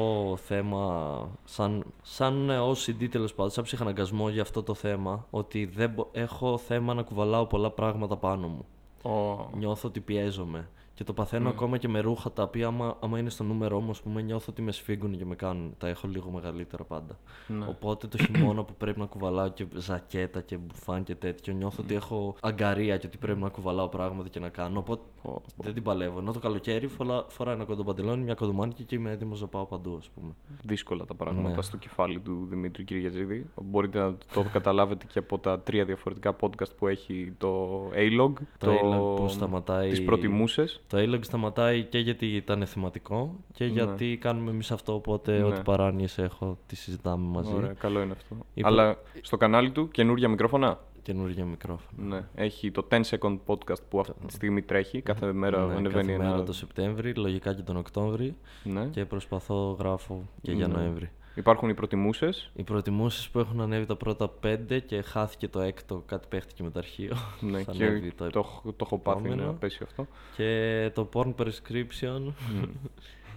[0.45, 1.13] θέμα
[1.43, 5.27] σαν, σαν OCD τέλος πάντων, σαν ψυχαναγκασμό για αυτό το θέμα.
[5.29, 8.65] Ότι δεν, μπο- έχω θέμα να κουβαλάω πολλά πράγματα πάνω μου.
[9.11, 10.69] Ω, Νιώθω ότι πιέζομαι.
[10.95, 13.89] Και το παθαίνω ακόμα και με ρούχα τα οποία, άμα, άμα είναι στο νούμερό μου,
[13.89, 15.73] ας πούμε, νιώθω ότι με σφίγγουν και με κάνουν.
[15.77, 17.17] Τα έχω λίγο μεγαλύτερα πάντα.
[17.47, 17.65] ναι.
[17.69, 21.93] Οπότε το χειμώνα που πρέπει να κουβαλάω και ζακέτα και μπουφάν και τέτοιο, νιώθω ότι
[21.95, 24.79] έχω αγκαρία και ότι πρέπει να κουβαλάω πράγματα και να κάνω.
[24.79, 26.19] Οπότε Ω, δεν την παλεύω.
[26.19, 29.65] Ενώ το καλοκαίρι φορά, φοράω ένα κοντό παντελόνι, μια κοντομάνικη και είμαι έτοιμος να πάω
[29.65, 30.33] παντού, ας πούμε.
[30.63, 31.61] δύσκολα τα πράγματα Ναι.
[31.61, 33.45] στο κεφάλι του Δημήτρη Κυριαζίδη.
[33.61, 38.71] Μπορείτε να το καταλάβετε και από τα τρία διαφορετικά podcast που έχει το A-Log, Το
[38.71, 40.81] A-Log που σταματάει- τις προτιμούσες.
[40.87, 43.71] Το A-Log σταματάει και γιατί ήταν θεματικό και Ναι.
[43.71, 44.93] γιατί κάνουμε εμείς αυτό.
[44.93, 45.43] Οπότε Ναι.
[45.43, 47.53] ό,τι παράνοιες έχω, τις συζητάμε μαζί.
[47.53, 48.35] Ωραία, καλό είναι αυτό.
[48.53, 52.07] Είπα- Αλλά στο κανάλι του καινούργια μικρόφωνα; Καινούργια μικρόφωνα.
[52.15, 55.01] Ναι, έχει το 10 second podcast που αυτή τη στιγμή τρέχει.
[55.01, 56.29] Κάθε μέρα Ναι, ανεβαίνει κάθε ένα.
[56.31, 58.85] μέρα το Σεπτέμβρη, λογικά και τον Οκτώβρη Ναι.
[58.85, 60.73] και προσπαθώ γράφω και για Ναι.
[60.73, 61.09] Νοέμβρη.
[61.35, 62.51] Υπάρχουν οι προτιμούσες.
[62.55, 66.69] Οι προτιμήσει που έχουν ανέβει τα πρώτα πέντε και χάθηκε το έκτο, κάτι παίχτηκε με
[66.69, 67.15] το αρχείο.
[67.39, 69.45] Ναι, Θα και ανέβει το, το έχω- το έχω πάθει επόμενο.
[69.45, 70.07] να πέσει αυτό.
[70.35, 72.33] Και το porn prescription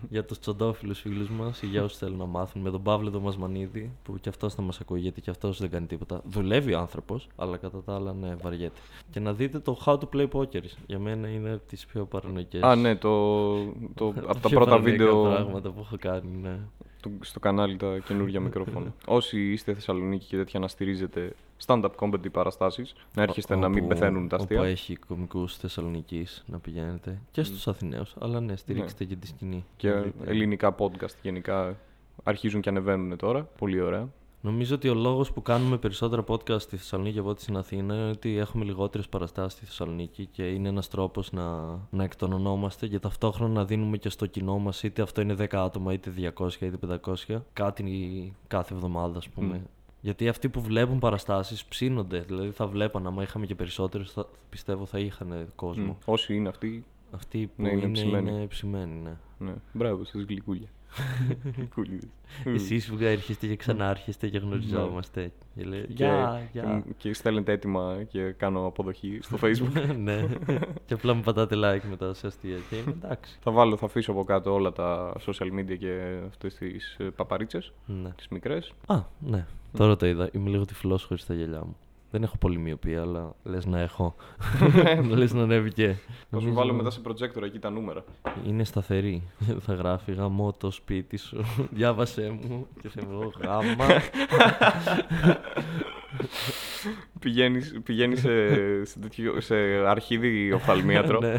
[0.09, 3.23] για τους τσοντόφιλους φίλους μας ή για όσους θέλουν να μάθουν με τον Παύλο τον
[3.23, 6.23] Μασμανίδη που και αυτός θα μας ακούει γιατί και αυτός δεν κάνει τίποτα.
[6.25, 8.81] Δουλεύει ο άνθρωπος, αλλά κατά τα άλλα ναι, βαριέται.
[9.11, 10.63] Και να δείτε το How to Play Poker.
[10.87, 12.63] Για μένα είναι από τις πιο παρανοϊκές.
[12.63, 13.55] Α, ναι, το,
[13.95, 16.59] το, από τα πιο πρώτα παρανοϊκά βίντεο πράγματα που έχω κάνει, ναι.
[17.03, 18.95] του- στο κανάλι τα καινούργια μικρόφωνα.
[19.07, 21.33] Όσοι είστε Θεσσαλονίκη και τέτοια να στηρίζετε
[21.67, 24.59] stand-up comedy παραστάσεις, να έρχεστε να μην Όπου- πεθαίνουν τα αστεία.
[24.59, 27.21] Όπου έχει κομικούς Θεσσαλονικής να πηγαίνετε.
[27.31, 28.15] Και στους Αθηναίους.
[28.21, 29.65] Αλλά ναι, στηρίξτε και τη σκηνή.
[29.77, 30.31] Και Να δείτε.
[30.31, 31.77] ελληνικά podcast γενικά
[32.23, 33.49] αρχίζουν και ανεβαίνουν τώρα.
[33.59, 34.09] Πολύ ωραία.
[34.41, 38.09] Νομίζω ότι ο λόγος που κάνουμε περισσότερα podcast στη Θεσσαλονίκη από ό,τι στην Αθήνα είναι
[38.09, 43.53] ότι έχουμε λιγότερες παραστάσεις στη Θεσσαλονίκη και είναι ένας τρόπος να, να εκτονωνόμαστε και ταυτόχρονα
[43.53, 47.43] να δίνουμε και στο κοινό μας, είτε αυτό είναι 10 άτομα, είτε 200 είτε 500,
[47.53, 49.55] κάτι κάθε εβδομάδα, ας πούμε.
[49.55, 49.61] Μμ.
[50.01, 52.19] Γιατί αυτοί που βλέπουν παραστάσεις ψήνονται.
[52.21, 55.85] Δηλαδή θα βλέπαν, άμα είχαμε και περισσότερες, θα, πιστεύω θα είχαν κόσμο.
[55.85, 55.97] Μμ.
[56.05, 58.31] Όσοι είναι αυτοί, Αυτή που Ναι, είναι είναι, ψημένη.
[58.31, 59.17] είναι ψημένη, ναι.
[59.39, 59.55] Ναι.
[59.73, 60.69] Μπράβο σας γλυκούλια.
[61.57, 62.09] Γλυκούλιδες.
[62.45, 65.33] Εσείς που έρχεστε και ξανάρχεστε και γνωριζόμαστε.
[65.55, 66.69] Και λέει, Και, γεια, και, γεια.
[66.69, 69.95] μου- και στέλνετε έτοιμα και κάνω αποδοχή στο facebook.
[69.99, 70.25] ναι.
[70.87, 73.39] και απλά μου πατάτε like μετά σε αστεία και είμαι εντάξει.
[73.43, 77.73] θα βάλω, θα αφήσω από κάτω όλα τα social media και αυτές τις ε, παπαρίτσες,
[77.87, 78.11] ναι.
[78.11, 78.73] τις μικρές.
[78.87, 79.47] Α, ναι.
[79.77, 80.29] Τώρα το είδα.
[80.33, 81.77] Είμαι λίγο τυφλός χωρίς τα γυαλιά μου.
[82.11, 84.15] Δεν έχω πολύ μοιοπία, αλλά λες να έχω.
[85.09, 85.87] λες να ανέβει και.
[85.87, 88.05] Θα σου Νομίζω βάλω μετά σε projector εκεί τα νούμερα.
[88.47, 89.23] Είναι σταθερή.
[89.61, 91.45] θα γράφει γαμώ το σπίτι σου.
[91.71, 92.67] Διάβασέ μου.
[92.83, 93.87] Και θα μου γάμα.
[97.21, 98.29] Πηγαίνεις, πηγαίνεις σε,
[98.85, 99.55] σε, τέτοιο- σε
[99.87, 101.35] αρχίδι οφθαλμίατρο, ναι.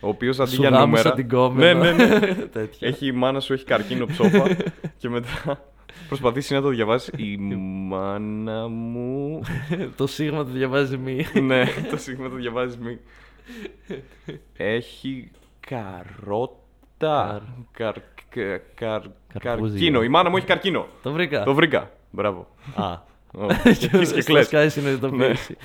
[0.00, 1.12] ο οποίος αντί Σου για γάμισα νούμερα...
[1.14, 1.74] την κόμενα.
[1.74, 2.34] Ναι, ναι, ναι.
[2.34, 2.88] Τέτοια.
[2.88, 4.56] έχει η μάνα σου, έχει καρκίνο ψόφα
[4.98, 5.60] και μετά
[6.08, 7.10] προσπαθήσει να το διαβάσει.
[7.16, 7.36] Η
[7.88, 9.40] μάνα μου.
[9.96, 11.26] το σίγμα το διαβάζει μη.
[11.42, 12.98] ναι, το σίγμα το διαβάζει μη.
[14.56, 15.30] Έχει
[15.60, 17.42] καρότα.
[17.72, 17.94] Καρ,
[18.28, 19.02] κα- καρ,
[19.38, 19.70] Καρπούζι.
[19.72, 20.02] καρκίνο.
[20.02, 20.86] Η μάνα μου έχει καρκίνο.
[21.02, 21.42] το βρήκα.
[21.44, 21.90] Το βρήκα.
[22.10, 22.48] Μπράβο.
[22.74, 22.92] Α.
[23.38, 24.48] Ω, και αρχίζεις και Στο κλαις.
[24.52, 25.56] Sky συνειδητοποίηση.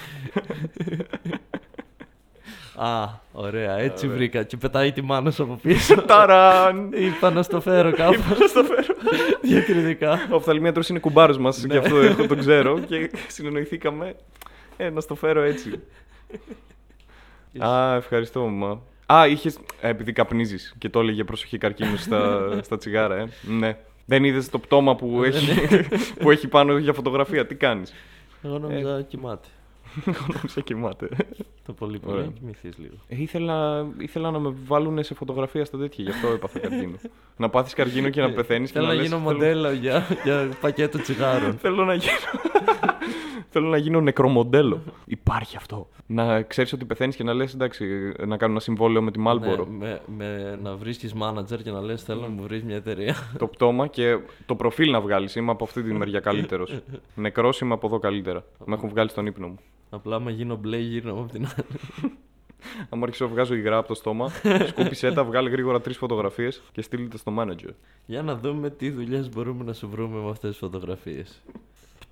[2.75, 4.43] Α, ωραία, έτσι βρήκα.
[4.43, 5.95] Και πετάει τη μάνα σου από πίσω.
[6.07, 6.89] Ταραν!
[6.93, 8.21] Είπα να στο φέρω κάπου.
[8.39, 8.95] Να στο φέρω.
[9.41, 10.27] Διακριτικά.
[10.31, 11.67] Ο οφθαλμίατρος είναι κουμπάρος μας Ναι.
[11.67, 14.15] και αυτό εγώ το ξέρω και συνεννοηθήκαμε
[14.77, 15.79] ε, να στο φέρω έτσι.
[17.59, 18.81] Α, ευχαριστώ, μαμά.
[19.05, 23.25] Α, είχες, ε, επειδή καπνίζεις και το έλεγε προσοχή καρκίνου στα, στα τσιγάρα, ε.
[23.41, 23.77] Ναι.
[24.05, 25.67] Δεν είδες το πτώμα που έχει,
[26.19, 27.93] που έχει πάνω για φωτογραφία; Τι κάνεις;
[28.43, 28.59] Εγώ Ε.
[28.59, 29.47] νόμιζα κοιμάται.
[30.05, 31.09] Εγώ νόμιζα κοιμάται.
[31.65, 32.25] Το πολύ πολύ Ωραία.
[32.25, 32.93] να κοιμηθείς λίγο.
[33.07, 36.95] Ε, ήθελα, ήθελα να με βάλουν σε φωτογραφία στα τέτοια, γι' αυτό έπαθα καρκίνο.
[37.37, 40.49] να πάθεις καρκίνο και να πεθαίνεις και Θέλω να λες, γίνω θέλω- μοντέλο για, για
[40.61, 41.57] πακέτο τσιγάρων.
[41.61, 42.13] Θέλω να γίνω.
[43.53, 44.81] Θέλω να γίνω νεκρομοντέλο.
[45.05, 45.89] Υπάρχει αυτό.
[46.05, 49.65] Να ξέρεις ότι πεθαίνεις και να λες: Εντάξει, να κάνω ένα συμβόλαιο με τη Μάλμπορο.
[49.65, 53.15] Ναι, με, με, να βρίσκεις μάνατζερ και να λες θέλω να μου βρεις μια εταιρεία.
[53.37, 55.35] Το πτώμα και το προφίλ να βγάλεις.
[55.35, 56.81] Είμαι από αυτή τη μεριά καλύτερος.
[57.15, 58.43] Νεκρός είμαι από εδώ καλύτερα.
[58.65, 59.59] Με έχουν βγάλει στον ύπνο μου.
[59.89, 62.13] Απλά με γίνω μπλε γύρω από την άλλη.
[62.89, 64.31] Αν αρχίσω να βγάζω υγρά από το στόμα,
[64.67, 67.73] σκούπισέ τα, βγάλε γρήγορα τρεις φωτογραφίες και στείλτε τα στο manager.
[68.05, 71.43] Για να δούμε τι δουλειές μπορούμε να σου βρούμε με αυτές τις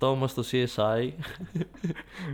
[0.00, 1.12] Πτώμα στο CSI.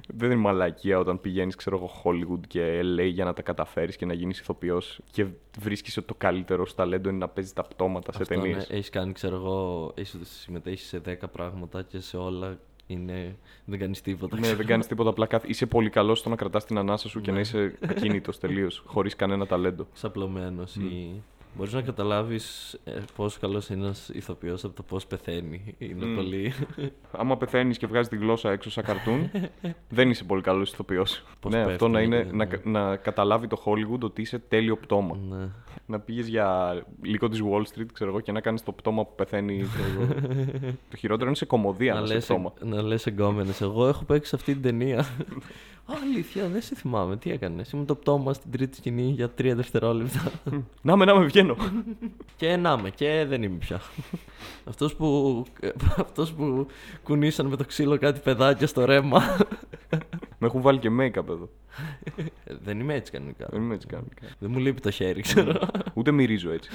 [0.07, 4.07] Δεν είναι μαλακία όταν πηγαίνεις, ξέρω εγώ, Hollywood και LA για να τα καταφέρεις και
[4.07, 5.27] να γίνεις ηθοποιός και
[5.59, 8.69] βρίσκεις ότι το καλύτερο σου ταλέντο είναι να παίζεις τα πτώματα σε Αυτό, ταινίες.
[8.69, 13.37] ναι, έχεις κάνει, ξέρω εγώ, έχεις συμμετέχει σε 10 πράγματα και σε όλα είναι...
[13.65, 14.39] δεν κάνεις τίποτα.
[14.39, 15.11] Ναι, δεν κάνεις τίποτα.
[15.11, 17.35] Απλά κάθε- είσαι πολύ καλός στο να κρατάς την ανάσα σου και Ναι.
[17.37, 19.87] να είσαι ακίνητος τελείως, χωρίς κανένα ταλέντο.
[19.95, 21.23] Ξαπλωμένος ή...
[21.55, 25.75] Μπορείς να καταλάβεις ε, πόσο καλός είναι ένας ηθοποιός από το πώς πεθαίνει.
[25.79, 26.15] Είναι Μμ.
[26.15, 26.53] πολύ...
[27.13, 29.31] Άμα πεθαίνεις και βγάζεις τη γλώσσα έξω σαν καρτούν,
[29.89, 31.23] δεν είσαι πολύ καλός ηθοποιός.
[31.41, 32.45] Πώς Ναι, αυτό να, πέφτουνε, είναι, ναι.
[32.65, 35.17] να, να καταλάβει το Hollywood ότι είσαι τέλειο πτώμα.
[35.29, 35.49] ναι.
[35.87, 39.15] Να πήγε για λίγο της Wall Street, ξέρω εγώ, και να κάνεις το πτώμα που
[39.15, 39.67] πεθαίνει.
[39.75, 40.15] ξέρω εγώ.
[40.91, 42.53] το χειρότερο είναι σε κομμωδία να, να, είσαι λες, πτώμα.
[42.61, 43.61] να λες εγκόμενες.
[43.61, 44.99] Εγώ έχω παίξει σε αυτή την ταινία.
[45.89, 47.17] Α, αλήθεια, δεν σε θυμάμαι.
[47.17, 50.31] Τι έκανες; Ήμουν το πτώμα στην τρίτη σκηνή για τρία δευτερόλεπτα.
[50.83, 51.57] Να με, να με, βγαίνω.
[52.37, 53.81] και να με, και δεν είμαι πια.
[54.65, 55.43] αυτός, που,
[55.97, 56.67] αυτός που
[57.03, 59.23] κουνήσαν με το ξύλο κάτι παιδάκια στο ρέμα.
[60.39, 61.49] με έχουν βάλει και make-up εδώ.
[62.45, 63.47] Ε, δεν είμαι έτσι κανονικά.
[63.51, 64.27] Δεν είμαι έτσι κανονικά.
[64.39, 65.69] δεν μου λείπει το χέρι, ξέρω.
[65.95, 66.71] Ούτε μυρίζω έτσι.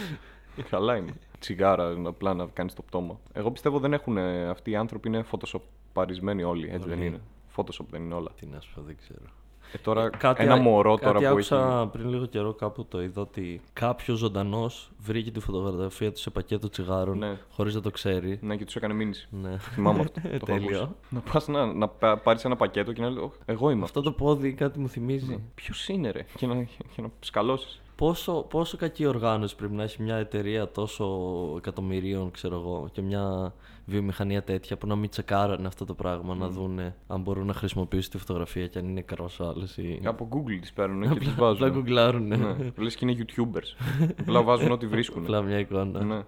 [0.69, 1.13] Καλά είναι.
[1.39, 3.19] Τσιγάρα, απλά να κάνεις το πτώμα.
[3.33, 4.17] Εγώ πιστεύω δεν έχουν.
[4.17, 6.69] Αυτοί οι άνθρωποι είναι φωτοσοπαρισμένοι όλοι.
[6.71, 7.07] Έτσι δεν Όλοι.
[7.07, 7.19] είναι.
[7.55, 8.31] Photoshop δεν είναι όλα.
[8.39, 9.25] Τι να σου πω, δεν ξέρω.
[9.73, 11.87] Ε, τώρα Κάτι ένα α- μωρό κάτι τώρα που άκουσα έχει.
[11.91, 16.69] πριν λίγο καιρό κάπου το είδα ότι κάποιος ζωντανός βρήκε τη φωτογραφία του σε πακέτο
[16.69, 17.37] τσιγάρων Ναι.
[17.51, 18.39] χωρίς να το ξέρει.
[18.41, 19.27] Ναι, και τους έκανε μήνυση.
[19.31, 19.57] Ναι.
[19.57, 20.19] Θυμάμαι αυτό.
[20.21, 20.77] το έχω Τέλειο.
[20.81, 20.95] ακούσει.
[21.09, 23.99] Να πας να, να πάρεις ένα πακέτο και να λέει: «Ωχ, Εγώ είμαι αυτό.
[23.99, 25.43] Αυτό το πόδι κάτι μου θυμίζει.
[25.55, 26.55] Ποιος είναι, ρε, και να,
[26.95, 27.81] και να σκαλώσεις.
[27.95, 31.05] Πόσο, πόσο κακή οργάνωση πρέπει να έχει μια εταιρεία τόσο
[31.57, 33.53] εκατομμυρίων, ξέρω εγώ, και μια
[33.91, 38.11] βιομηχανία τέτοια που να μην τσεκάρανε αυτό το πράγμα, να δούνε αν μπορούν να χρησιμοποιήσουν
[38.11, 39.99] τη φωτογραφία και αν είναι καρό άλλος ή.
[40.03, 41.71] Από Google τις παίρνουν και τις Απλά βάζουν.
[41.71, 42.27] γκουγκλάρουν.
[42.27, 42.55] ναι.
[42.77, 44.07] Λες και είναι YouTubers.
[44.19, 45.23] Απλά βάζουν ό,τι βρίσκουν.
[45.23, 46.03] Απλά μια εικόνα.
[46.03, 46.21] ναι.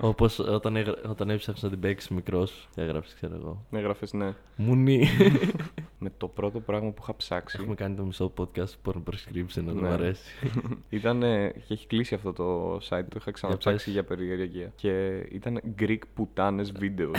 [0.00, 0.94] Όπως όταν, έγρα...
[1.08, 3.64] όταν έψαξε να την παίξεις μικρός και έγραψε, ξέρω εγώ.
[3.70, 4.34] Έγραφες ναι.
[4.56, 5.06] Μουνί.
[5.98, 7.58] Με το πρώτο πράγμα που είχα ψάξει.
[7.60, 9.80] Έχουμε κάνει το μισό podcast που μπορείς να prescription, να Ναι.
[9.80, 10.30] μου αρέσει.
[10.88, 11.22] Ήταν.
[11.22, 13.92] ε, και έχει κλείσει αυτό το site, το είχα ξαναψάξει πες.
[13.94, 14.72] για περιεργία.
[14.76, 17.16] Και ήταν Greek πουτάνες videos.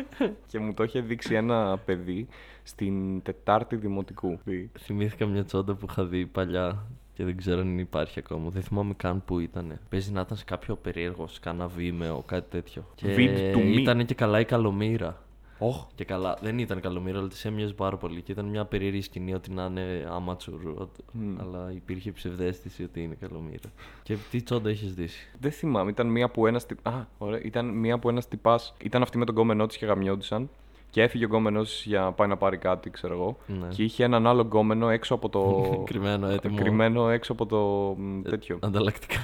[0.50, 2.28] και μου το είχε δείξει ένα παιδί
[2.62, 4.38] στην Τετάρτη Δημοτικού.
[4.78, 6.86] Θυμήθηκα μια τσόντα που είχα δει παλιά
[7.18, 8.50] και δεν ξέρω αν υπάρχει ακόμα.
[8.50, 9.78] Δεν θυμάμαι καν που ήταν.
[9.88, 12.86] Παίζει να ήταν σε κάποιο περίεργο, σε κάνα βίμεο, κάτι τέτοιο.
[12.94, 13.78] Και Vid to me.
[13.78, 15.22] ήταν και καλά η καλομήρα.
[15.58, 15.86] Όχ.
[15.94, 18.20] Και καλά, δεν ήταν καλομήρα, αλλά τη έμοιαζε πάρα πολύ.
[18.22, 20.74] Και ήταν μια περίεργη σκηνή ότι να είναι amateur.
[20.76, 21.40] ότι- Μμ.
[21.40, 23.68] Αλλά υπήρχε ψευδέστηση ότι είναι καλομήρα.
[24.02, 25.08] Και τι τσόντα έχεις δει;
[25.40, 25.90] Δεν θυμάμαι.
[25.90, 26.66] Ήταν μία που ένας.
[26.82, 27.40] Α, ωραία.
[27.42, 28.74] Ήταν μία που ένας τυπάς.
[28.82, 30.50] Ήταν αυτή με τον κόμενό τη και γαμιόντουσαν.
[30.98, 33.36] Και έφυγε ο γκόμενος για να πάει να πάρει κάτι, ξέρω εγώ.
[33.46, 33.66] Ναι.
[33.68, 35.62] Και είχε έναν άλλο γκόμενο έξω από το.
[35.90, 36.56] Κρυμμένο, έτοιμο.
[36.56, 37.58] κρυμμένο έξω από το.
[37.98, 38.58] μ, Ε, τέτοιο.
[38.62, 39.18] Ανταλλακτικά.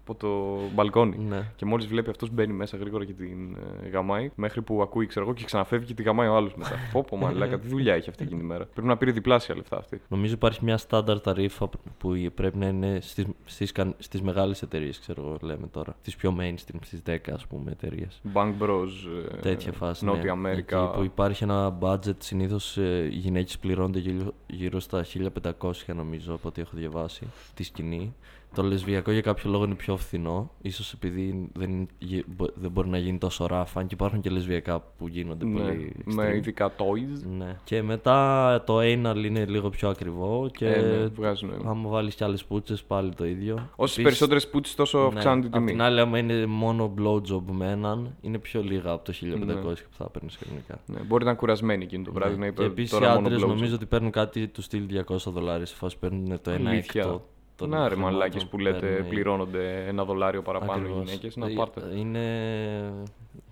[0.00, 1.16] από το μπαλκόνι.
[1.18, 1.52] ναι.
[1.56, 5.24] Και μόλις βλέπει αυτός μπαίνει μέσα γρήγορα και την ε, γαμάει, μέχρι που ακούει, ξέρω
[5.24, 6.70] εγώ, και ξαναφεύγει και τη γαμάει ο άλλος μετά.
[6.92, 8.64] Πω, πω, μαλάκα, τι δουλειά έχει αυτή εκείνη τη μέρα.
[8.72, 10.00] Πρέπει να πήρε διπλάσια λεφτά αυτή.
[10.08, 14.98] Νομίζω υπάρχει μια στάνταρ ταρήφα που πρέπει να είναι στις, στις, καν- στις μεγάλες εταιρείες,
[14.98, 15.96] ξέρω εγώ, λέμε τώρα.
[16.02, 18.20] Τις πιο mainstream, στις 10 ας πούμε εταιρείες.
[18.34, 18.88] Bank Bros.
[19.32, 20.04] ε, Τέτοια φάση.
[20.04, 20.30] Νότια ναι.
[20.30, 20.78] Αμέρικα.
[21.06, 25.04] Εκεί που υπάρχει ένα budget, συνήθως οι γυναίκες πληρώνονται γύρω, γύρω στα
[25.60, 28.14] 1500 νομίζω από ό,τι έχω διαβάσει τη σκηνή.
[28.56, 30.50] Το λεσβιακό για κάποιο λόγο είναι πιο φθηνό.
[30.62, 33.80] ίσως επειδή δεν, είναι- γε- μπο- δεν μπορεί να γίνει τόσο ράφα.
[33.80, 35.92] Αν και υπάρχουν και λεσβιακά που γίνονται Ναι, πολύ.
[36.04, 36.34] με extreme.
[36.36, 37.22] ειδικά toys.
[37.38, 37.56] Ναι.
[37.64, 40.50] Και μετά το anal είναι λίγο πιο ακριβό.
[40.52, 41.70] Και Ε, ναι, βγάζει νόημα.
[41.70, 43.54] άμα βάλεις κι άλλες πούτσες, πάλι το ίδιο.
[43.54, 45.70] Όσες Επίσης, περισσότερες πούτσες, τόσο ναι, αυξάνουν την Απ' τιμή.
[45.70, 49.88] την άλλη, άμα είναι μόνο blowjob με έναν, είναι πιο λίγα από το 1500 Ναι.
[49.88, 50.78] που θα παίρνεις κανονικά.
[50.86, 52.40] Ναι, μπορεί να είναι κουρασμένη εκείνη το βράδυ Ναι.
[52.40, 53.48] να είπε και επίση οι τώρα μόνο άντρες blowjob.
[53.48, 55.66] νομίζω ότι παίρνουν κάτι του στυλ 200 δολάρια.
[55.66, 57.00] Σε φάση παίρνουν το 1 Αλήθεια.
[57.02, 57.24] έκτο.
[57.56, 61.04] Των Να ρε χρημάτων μαλάκες που λέτε παίρνουν οι- πληρώνονται ένα δολάριο παραπάνω οι Ακριβώς.
[61.04, 61.36] γυναίκες.
[61.36, 61.80] Να Ε, πάρτε.
[61.94, 62.24] Είναι,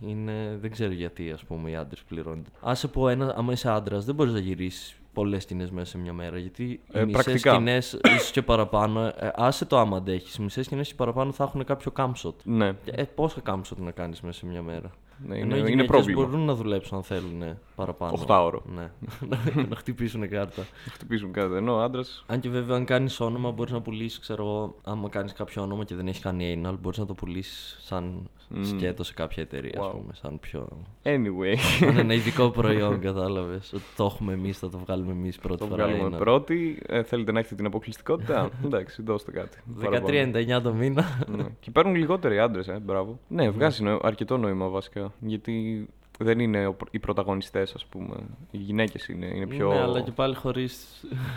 [0.00, 0.58] είναι.
[0.60, 2.48] Δεν ξέρω γιατί ας πούμε οι άντρες πληρώνονται.
[2.60, 6.12] Άσε πω ένα, άμα είσαι άντρας, δεν μπορείς να γυρίσεις πολλές σκηνές μέσα σε μια
[6.12, 6.38] μέρα.
[6.38, 7.52] Γιατί Ε, οι μισές πρακτικά.
[7.54, 10.34] σκηνές, ίσω και παραπάνω, ε, άσε το άμα αντέχεις.
[10.34, 12.34] Οι μισές σκηνές και παραπάνω θα έχουν κάποιο camshot.
[12.44, 14.90] Ναι, Ε, πόσα camshot να κάνεις μέσα σε μια μέρα;
[15.26, 16.24] Ναι Ενώ είναι, οι είναι γυναίκες πρόβλημα.
[16.24, 18.12] μπορούν να δουλέψουν αν θέλουν ε, παραπάνω.
[18.14, 18.62] Οχτάωρο.
[18.74, 18.90] Ναι.
[19.68, 20.60] να χτυπήσουν κάρτα.
[20.86, 21.54] Να χτυπήσουν κάτι.
[21.54, 22.02] Ενώ ο άντρα.
[22.26, 25.84] Αν και βέβαια, αν κάνεις όνομα, μπορείς να πουλήσεις, ξέρω εγώ, άμα κάνεις κάποιο όνομα
[25.84, 28.28] και δεν έχει κάνει anal, μπορείς να το πουλήσεις σαν
[28.62, 29.84] σκέτος σε κάποια εταιρεία, Wow.
[29.84, 30.12] α πούμε.
[30.14, 30.68] Σαν πιο.
[31.02, 33.72] Anyway, σαν ένα ειδικό προϊόν, κατάλαβες.
[33.72, 35.86] Ότι το έχουμε εμείς, θα το βγάλουμε εμείς πρώτη το φορά.
[35.86, 36.18] βγάλουμε anal.
[36.18, 36.78] πρώτη.
[36.86, 39.58] Ε, θέλετε να έχετε την αποκλειστικότητα; Εντάξει, δώστε κάτι.
[39.80, 41.24] 13,99 το μήνα.
[41.36, 41.44] Ναι.
[41.60, 43.18] Και παίρνουν λιγότεροι άντρες, ε, μπράβο.
[43.28, 45.12] Ναι, βγάζει νο- αρκετό νόημα βασικά.
[45.20, 45.86] Γιατί
[46.18, 48.14] δεν είναι ο- οι πρωταγωνιστές, ας πούμε.
[48.50, 49.68] Οι γυναίκες είναι, είναι πιο.
[49.72, 50.68] Ναι, αλλά και πάλι χωρί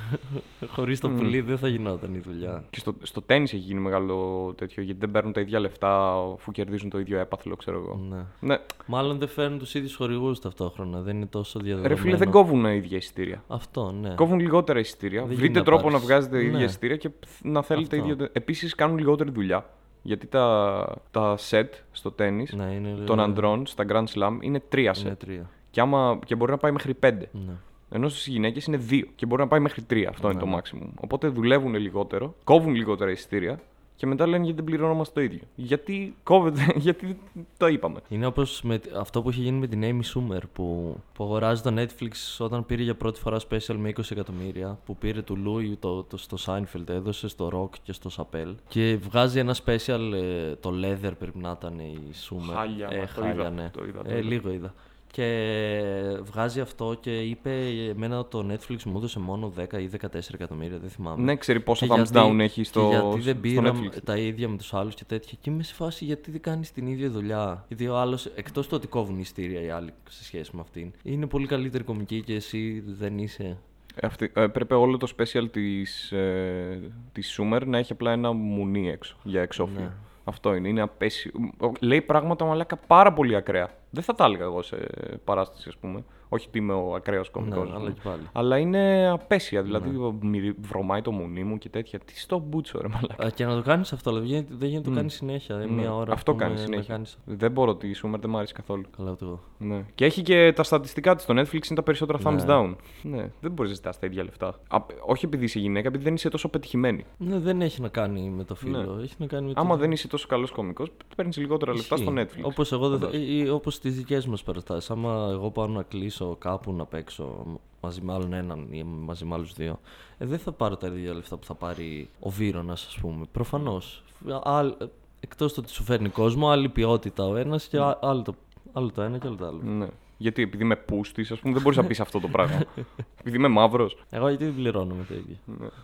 [0.75, 2.63] χωρίς το πουλί δεν θα γινόταν η δουλειά.
[2.69, 6.51] Και στο, στο τέννη έχει γίνει μεγάλο τέτοιο, γιατί δεν παίρνουν τα ίδια λεφτά αφού
[6.51, 7.99] κερδίζουν το ίδιο έπαθλο, ξέρω εγώ.
[8.09, 8.25] Ναι.
[8.39, 8.57] Ναι.
[8.85, 11.01] Μάλλον δεν φέρνουν τους ίδιους χορηγούς ταυτόχρονα.
[11.01, 11.95] Δεν είναι τόσο διαδεδομένο.
[11.95, 13.43] Ρε φίλε, δεν κόβουν ίδια εισιτήρια.
[13.47, 14.13] Αυτό, ναι.
[14.15, 15.19] Κόβουν λιγότερα εισιτήρια.
[15.19, 16.05] Δεν Βρείτε γίνεται να τρόπο να πάρεις.
[16.07, 16.63] βγάζετε ίδια Ναι.
[16.63, 17.09] εισιτήρια και
[17.43, 18.11] να θέλετε Αυτό.
[18.11, 18.27] ίδιο.
[18.31, 19.65] Επίσης κάνουν λιγότερη δουλειά.
[20.07, 24.93] Γιατί τα, τα set στο τέννη Ναι, είναι, των ανδρών στα Grand Slam είναι τρία
[24.93, 25.01] set.
[25.05, 25.49] Είναι τρία.
[25.71, 27.29] Και, άμα, και μπορεί να πάει μέχρι πέντε.
[27.31, 27.53] Ναι.
[27.89, 30.09] Ενώ στις γυναίκες είναι δύο και μπορεί να πάει μέχρι τρία.
[30.09, 30.51] Αυτό είναι Ναι.
[30.51, 30.89] το maximum.
[30.99, 33.59] Οπότε δουλεύουν λιγότερο, κόβουν λιγότερα εισιτήρια
[33.97, 35.39] και μετά λένε γιατί δεν πληρώνομαστε το ίδιο.
[35.55, 37.19] Γιατί κόβεται, γιατί
[37.57, 37.99] τα είπαμε.
[38.07, 38.63] Είναι όπως
[38.97, 42.83] αυτό που είχε γίνει με την Amy Schumer που, που αγοράζει το Netflix όταν πήρε
[42.83, 44.79] για πρώτη φορά special με 20 εκατομμύρια.
[44.85, 48.55] Που πήρε του Louis το, το, στο Seinfeld, έδωσε στο Rock και στο Chappelle.
[48.67, 52.53] Και βγάζει ένα special, ε, το Leather πρέπει να ήταν η Schumer.
[52.53, 53.69] Χάλια, ε, μα, το χάλια, είδα, ναι.
[53.73, 54.27] το είδα, το ε, είδα.
[54.27, 54.73] λίγο είδα.
[55.17, 57.49] Και βγάζει αυτό και είπε:
[57.89, 61.23] Εμένα το Netflix μου έδωσε μόνο 10 ή 14 εκατομμύρια, δεν θυμάμαι.
[61.23, 64.03] Ναι, ξέρει πόσα Και thumbs γιατί- down έχει στο, και γιατί δεν στο πήρα Netflix.
[64.03, 65.37] τα ίδια με τους άλλους και τέτοια.
[65.41, 68.73] Και είμαι σε φάση γιατί δεν κάνεις την ίδια δουλειά; Γιατί ο άλλος, εκτός του
[68.75, 72.83] ότι κόβουν ιστήρια οι άλλοι σε σχέση με αυτήν, είναι πολύ καλύτερη κομική και εσύ
[72.87, 73.57] δεν είσαι.
[73.95, 76.79] Ε, Αυτή, ε, πρέπει όλο το special της, ε,
[77.11, 79.79] της Schumer να έχει απλά ένα μουνί έξω για εξώφυλλο.
[79.81, 79.91] Ναι.
[80.27, 81.31] Αυτό είναι, είναι απέσιο.
[81.79, 83.69] Λέει πράγματα μαλάκα πάρα πολύ ακραία.
[83.89, 84.77] Δεν θα τα έλεγα εγώ σε
[85.23, 86.03] παράσταση, ας πούμε.
[86.29, 87.69] Όχι ότι είμαι ο ακραίος κωμικός.
[87.69, 88.21] Ναι, αλλά και πάλι.
[88.33, 89.61] Αλλά είναι απέσια.
[89.61, 89.89] Δηλαδή,
[90.21, 91.99] μυρι- βρωμάει το μουνί μου και τέτοια.
[91.99, 93.25] Τι στο μπούτσο, ρε μαλάκα.
[93.25, 95.55] Α, και να το κάνεις αυτό, αλλά δεν γίνεται, δεν γίνεται να το κάνεις συνέχεια.
[95.55, 96.05] Ε, Μία ώρα.
[96.05, 96.13] Ναι.
[96.13, 96.93] Αυτό ας πούμε, κάνει να συνέχεια.
[96.93, 98.83] κάνεις- Δεν μπορώ τη Schumer, δεν μου αρέσει καθόλου.
[98.97, 99.39] Καλά, ούτε εγώ.
[99.57, 99.85] Ναι.
[99.95, 101.23] Και έχει και τα στατιστικά της.
[101.23, 102.43] Στο Netflix είναι τα περισσότερα thumbs Ναι.
[102.47, 102.75] down.
[103.01, 103.29] Ναι.
[103.41, 104.47] Δεν μπορείς να ζητάς τα ίδια λεφτά.
[104.67, 107.05] Α, όχι επειδή είσαι γυναίκα, επειδή δεν είσαι τόσο πετυχημένη.
[107.17, 108.99] Ναι, δεν έχει να κάνει με το φίλο.
[109.03, 109.61] Έχει να κάνει με το.
[109.61, 112.41] Άμα δεν είσαι τόσο καλός κωμικός, παίρνεις λιγότερα λεφτά στο Netflix.
[112.41, 113.17] Όπως εγώ δεν θα...
[113.17, 114.89] ή, ή όπως στις δικές μας παραστάσεις.
[114.91, 117.45] Άμα εγώ πάω να κλείσω κάπου να παίξω
[117.81, 119.79] μαζί με άλλον έναν ή μαζί με άλλους δύο,
[120.17, 123.25] ε, δεν θα πάρω τα ίδια λεφτά που θα πάρει ο Βύρονας, ας πούμε.
[123.31, 124.03] Προφανώς.
[124.43, 124.73] Άλλ...
[125.19, 128.33] Εκτός το ότι σου φέρνει κόσμο, άλλη ποιότητα ο ένας και α- άλλο, το...
[128.73, 129.59] άλλο το ένα και άλλο το άλλο.
[129.63, 129.87] Ναι.
[130.17, 132.63] Γιατί επειδή είμαι πούστης, ας πούμε, δεν μπορείς να πεις αυτό το πράγμα.
[133.19, 133.97] επειδή είμαι μαύρος.
[134.09, 135.35] Εγώ γιατί δεν πληρώνω με το ίδιο.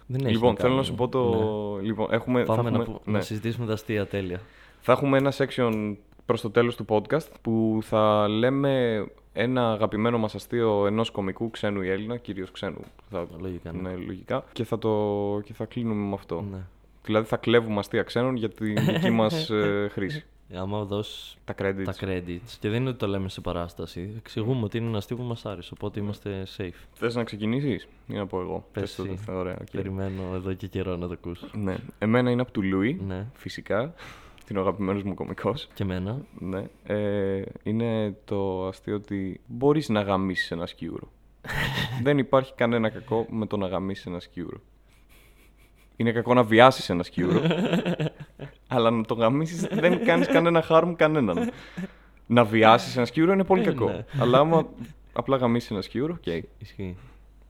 [0.08, 0.76] Δεν έχει Λοιπόν, να θέλω κάνει.
[0.76, 1.30] να σου πω το.
[1.76, 1.82] Ναι.
[1.82, 2.94] Λοιπόν, έχουμε, θα, Πάμε να, έχουμε...
[2.96, 3.18] που- ναι.
[3.18, 4.42] να συζητήσουμε τα αστεία τέλεια.
[4.82, 10.36] θα έχουμε ένα section προς το τέλος του podcast που θα λέμε ένα αγαπημένο μας
[10.36, 12.82] αστείο ενός κωμικού ξένου ή Έλληνα, κυρίως ξένου.
[13.10, 13.28] Θα...
[13.40, 13.90] Λογικά, ναι.
[13.90, 14.44] Ναι, λογικά.
[14.54, 15.42] Και θα, το...
[15.46, 16.46] και θα κλείνουμε με αυτό.
[16.52, 16.58] Ναι.
[17.06, 20.26] Δηλαδή θα κλέβουμε αστεία ξένων για τη δική μας ε, χρήση.
[20.50, 21.84] Ε, άμα δώσεις Τα credits.
[21.84, 25.16] τα credits, και δεν είναι ότι το λέμε σε παράσταση, εξηγούμε ότι είναι ένα αστείο
[25.16, 25.72] που μας άρεσε.
[25.74, 26.72] Οπότε είμαστε safe.
[26.94, 29.12] Θες να ξεκινήσεις ή να πω εγώ; Πες Θες το εσύ.
[29.12, 29.58] δεύτερο, ωραία.
[29.62, 29.68] οκ.
[29.72, 31.48] Περιμένω εδώ και καιρό να το ακούσω.
[31.54, 31.76] Ναι.
[32.00, 33.94] Εμένα είναι από του Λούι, Ναι, φυσικά.
[34.50, 35.68] Είναι ο αγαπημένος μου κωμικός.
[35.74, 36.18] και εμένα.
[36.40, 36.64] Ναι.
[36.84, 41.12] Ε, είναι το αστείο ότι μπορείς να γαμίσεις ένα σκιούρο.
[42.04, 44.58] δεν υπάρχει κανένα κακό με το να γαμίσεις ένα σκιούρο.
[45.96, 47.42] Είναι κακό να βιάσεις ένα σκιούρο.
[48.68, 51.52] αλλά να το γαμίσεις δεν κάνεις κανένα harm κανέναν.
[52.28, 53.86] να βιάσεις ένα σκιούρο είναι πολύ Ε, κακό.
[53.86, 54.06] ναι.
[54.20, 54.68] αλλά άμα
[55.14, 56.44] απλά γαμίσεις ένα σκιούρο, οκ.
[56.58, 56.96] Ισχύει.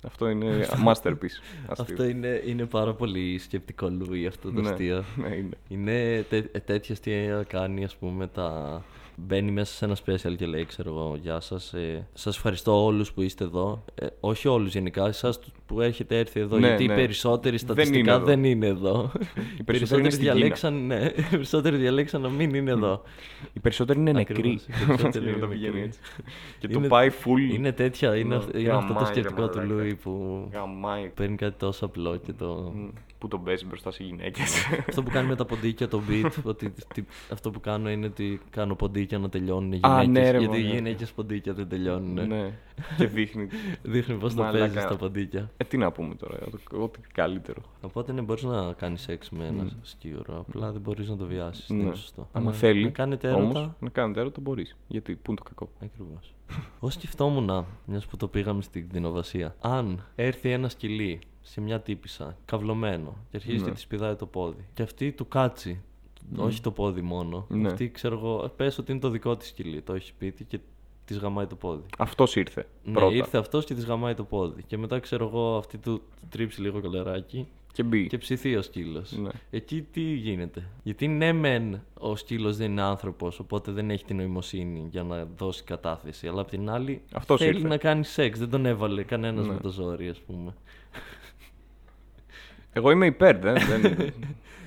[0.06, 1.40] Αυτό είναι masterpiece.
[1.68, 1.86] αστείο.
[1.94, 5.04] Αυτό είναι, είναι πάρα πολύ σκεπτικό Λούι αυτό το Ναι, αστείο.
[5.16, 5.58] ναι, είναι.
[5.68, 8.82] Είναι τέ, ε, τέτοια αστεία κάνει, ας πούμε, τα...
[9.16, 13.12] Μπαίνει μέσα σε ένα special και λέει, ξέρω εγώ, γεια σας, ε, σας ευχαριστώ όλους
[13.14, 13.84] που είστε εδώ.
[13.96, 16.94] Ε, όχι όλους γενικά, εσάς του- που έχετε έρθει εδώ, Ναι, γιατί ναι.
[16.94, 18.26] οι περισσότεροι Δεν στατιστικά είναι εδώ.
[18.26, 19.12] δεν είναι εδώ.
[19.60, 20.34] Οι περισσότεροι είναι στην Κίνα.
[20.36, 23.02] διαλέξαν, ναι, οι περισσότεροι διαλέξαν να μην είναι εδώ.
[23.54, 24.36] Οι περισσότεροι είναι νεκροί.
[24.38, 25.88] Ακριβώς, οι περισσότεροι είναι Το πηγαίνει νεκροί.
[25.88, 26.00] έτσι.
[26.60, 27.54] Και το Είναι- πάει full.
[27.56, 29.74] Είναι τέτοια, είναι, Ναι, αυ- είναι αυτό το γαμάει, ρε σκεπτικό του μαλάκα.
[29.76, 31.10] Λούι που Γαμάει.
[31.16, 32.72] παίρνει κάτι τόσο απλό και το...
[32.76, 32.88] Μ,
[33.18, 34.66] Που τον παίζει μπροστά σε γυναίκες.
[34.88, 38.40] Αυτό που κάνει με τα ποντίκια, το beat, ότι τι- αυτό που κάνω είναι ότι
[38.50, 40.76] κάνω ποντίκια να τελειώνουν οι Α, γυναίκες, ναι, ρε, γιατί οι μαλάκα.
[40.76, 42.28] γυναίκες ποντίκια δεν τελειώνουν.
[42.28, 42.52] ναι.
[42.98, 43.48] Και δείχνει.
[43.94, 44.60] Δείχνει πώς το Μαλάκα.
[44.66, 45.52] παίζεις τα ποντίκια.
[45.64, 46.38] Ε, τι να πούμε τώρα.
[46.70, 47.62] το- Ό,τι καλύτερο.
[47.82, 51.68] Οπότε ναι, μπορείς να κάνεις σεξ με ένα σκύρο, απλά δεν μπορείς να το βιάσεις,
[51.68, 51.84] δεν Ναι.
[51.84, 52.28] είναι σωστό.
[52.32, 52.84] Άμα Αλλά θέλει.
[52.84, 54.76] Να κάνετε έρωτα, Όμως, να κάνετε έρωτα μπορείς.
[54.88, 56.34] Γιατί, πού είναι το κακό; Ακριβώς.
[56.82, 62.38] Εγώ σκεφτόμουν, μιας που το πήγαμε στην κτηνοβασία, αν έρθει ένα σκυλί σε μια τύπησα,
[62.46, 63.70] καυλωμένο, και αρχίζει Ναι.
[63.70, 65.82] και τη πηδάει το πόδι, και αυτή του κάτσει,
[66.38, 67.68] όχι το πόδι μόνο, Ναι.
[67.68, 70.60] αυτή ξέρω εγώ, πες ότι είναι το δικό της σκυλί, το έχει σπίτι και
[71.06, 71.84] της γαμάει το πόδι.
[71.98, 72.68] Αυτός ήρθε.
[72.84, 73.16] Ναι, πρώτα.
[73.16, 74.64] ήρθε αυτός και της γαμάει το πόδι.
[74.64, 78.08] Και μετά ξέρω εγώ, αυτή του, του τρίψει λίγο κολεράκι Και μπει.
[78.08, 79.12] και ψηθεί ο σκύλος.
[79.12, 79.30] Ναι.
[79.50, 84.16] Εκεί τι γίνεται; Γιατί ναι, μεν ο σκύλος δεν είναι άνθρωπος, οπότε δεν έχει την
[84.16, 86.28] νοημοσύνη για να δώσει κατάθεση.
[86.28, 87.68] Αλλά απ' την άλλη Αυτός θέλει ήρθε.
[87.68, 88.40] να κάνει σεξ.
[88.40, 89.54] Δεν τον έβαλε κανένας Ναι.
[89.54, 90.54] με το ζόρι, ας πούμε.
[92.74, 93.56] Εγώ είμαι υπέρ, δεν.
[93.82, 93.98] δεν...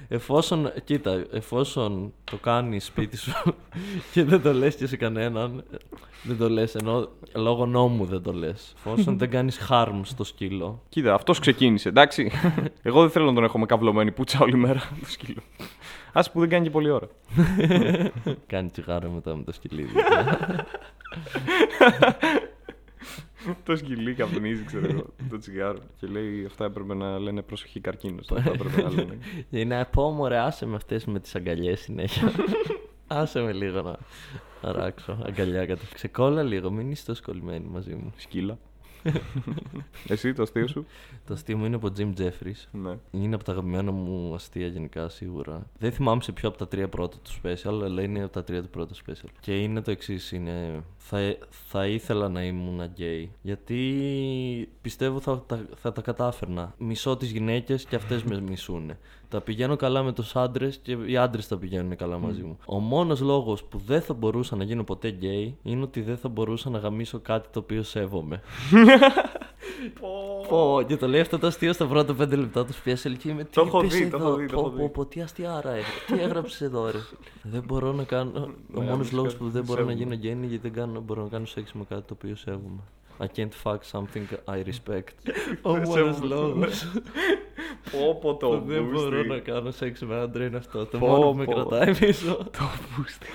[0.08, 3.32] Εφόσον, κοίτα, εφόσον το κάνεις σπίτι σου
[4.12, 5.64] και δεν το λες και σε κανέναν,
[6.22, 8.74] δεν το λες, ενώ λόγω νόμου δεν το λες.
[8.76, 12.30] Εφόσον δεν κάνεις harm στο σκύλο, Κοίτα, αυτός ξεκίνησε, εντάξει.
[12.82, 15.40] Εγώ δεν θέλω να τον έχω με καυλωμένη πουτσα όλη μέρα το σκύλο.
[16.12, 17.08] Α που δεν κάνει και πολλή ώρα.
[18.46, 19.92] κάνει τσιγάρο μετά με το σκυλίδι.
[23.64, 25.78] Το σκυλί καπνίζει, ξέρω εγώ, το τσιγάρο.
[26.00, 28.30] Και λέει αυτά έπρεπε να λένε προσοχή καρκίνος.
[28.30, 29.18] Αυτά έπρεπε να λένε.
[29.50, 32.32] Για να πω, μωρέ, άσε με αυτές με τις αγκαλιές συνέχεια.
[33.06, 33.98] άσε με λίγο να
[34.68, 35.82] αράξω αγκαλιά κατά.
[35.94, 38.12] Ξεκόλα λίγο, μην είσαι τόσο κολλημένοι μαζί μου.
[38.16, 38.58] Σκύλα.
[40.08, 40.86] Εσύ το αστείο σου.
[41.26, 42.64] Το αστείο μου είναι από Jim Jeffries.
[42.72, 42.96] Ναι.
[43.10, 45.66] Είναι από τα αγαπημένα μου αστεία γενικά σίγουρα.
[45.78, 48.62] Δεν θυμάμαι σε ποιο από τα τρία πρώτα του special, αλλά είναι από τα τρία
[48.62, 49.28] του πρώτα special.
[49.40, 50.82] Και είναι το εξής: είναι.
[50.96, 53.30] Θα, θα ήθελα να ήμουν γκέι.
[53.42, 56.74] Γιατί πιστεύω θα, τα- θα τα κατάφερνα.
[56.78, 58.92] Μισώ τις γυναίκες και αυτές με μισούν.
[59.28, 62.58] Τα πηγαίνω καλά με τους άντρες και οι άντρες τα πηγαίνουν καλά μαζί μου.
[62.66, 66.28] Ο μόνος λόγος που δεν θα μπορούσα να γίνω ποτέ γκέι είναι ότι δεν θα
[66.28, 68.40] μπορούσα να γαμίσω κάτι το οποίο σέβομαι.
[70.48, 73.44] Πω, και το λέει αυτό το αστείο στα πρώτα πέντε λεπτά του special και είμαι
[73.44, 74.88] τι Το έχω είπες δει, το εδώ, έχω δει, το πω, έχω πω, δει.
[74.88, 76.98] πω, τι αστιάρα είναι, τι έγραψες εδώ ρε.
[77.42, 78.30] δεν μπορώ να κάνω,
[78.74, 80.04] ο Ναι, μόνος όμως λόγος κάτι που δεν μπορώ να σέβομαι.
[80.04, 82.80] γίνω γκέι είναι γιατί δεν κάνω, μπορώ να κάνω σεξ με κάτι το οποίο σέβομαι.
[83.18, 85.32] I can't fuck something I respect.
[85.62, 86.26] Ο μόνος σέβομαι.
[86.34, 86.92] λόγος
[87.92, 89.28] Πω πω το που δεν μπορώ μπούστι.
[89.28, 90.86] να κάνω σεξ με άντρα είναι αυτό.
[90.86, 91.52] Το Πω, μόνο που με πω.
[91.52, 92.34] κρατάει πίσω.
[92.58, 92.64] Το
[92.96, 93.26] μπούστι.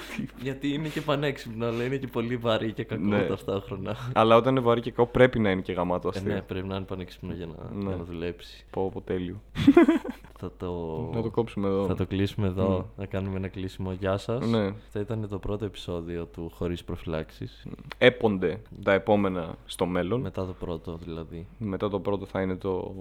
[0.41, 3.23] Γιατί είναι και πανέξυπνο, αλλά είναι και πολύ βαρύ και κακό Ναι.
[3.23, 3.95] ταυτόχρονα.
[4.13, 6.33] Αλλά όταν είναι βαρύ και κακό πρέπει να είναι και γαμάτο Ε, αστείο.
[6.33, 7.87] ναι, πρέπει να είναι πανέξυπνο για να, Ναι.
[7.87, 8.65] για να δουλέψεις.
[8.69, 9.41] Πω πω τέλειο.
[10.43, 11.09] Θα το...
[11.13, 11.85] Να το κόψουμε εδώ.
[11.85, 13.91] Θα το κλείσουμε εδώ, να κάνουμε ένα κλείσιμο.
[13.91, 14.47] Γεια σας.
[14.49, 14.65] Ναι.
[14.67, 17.65] Αυτό ήταν το πρώτο επεισόδιο του Χωρίς Προφυλάξεις.
[17.97, 20.21] Έπονται τα επόμενα στο μέλλον.
[20.21, 21.47] Μετά το πρώτο δηλαδή.
[21.57, 22.93] Μετά το πρώτο θα είναι το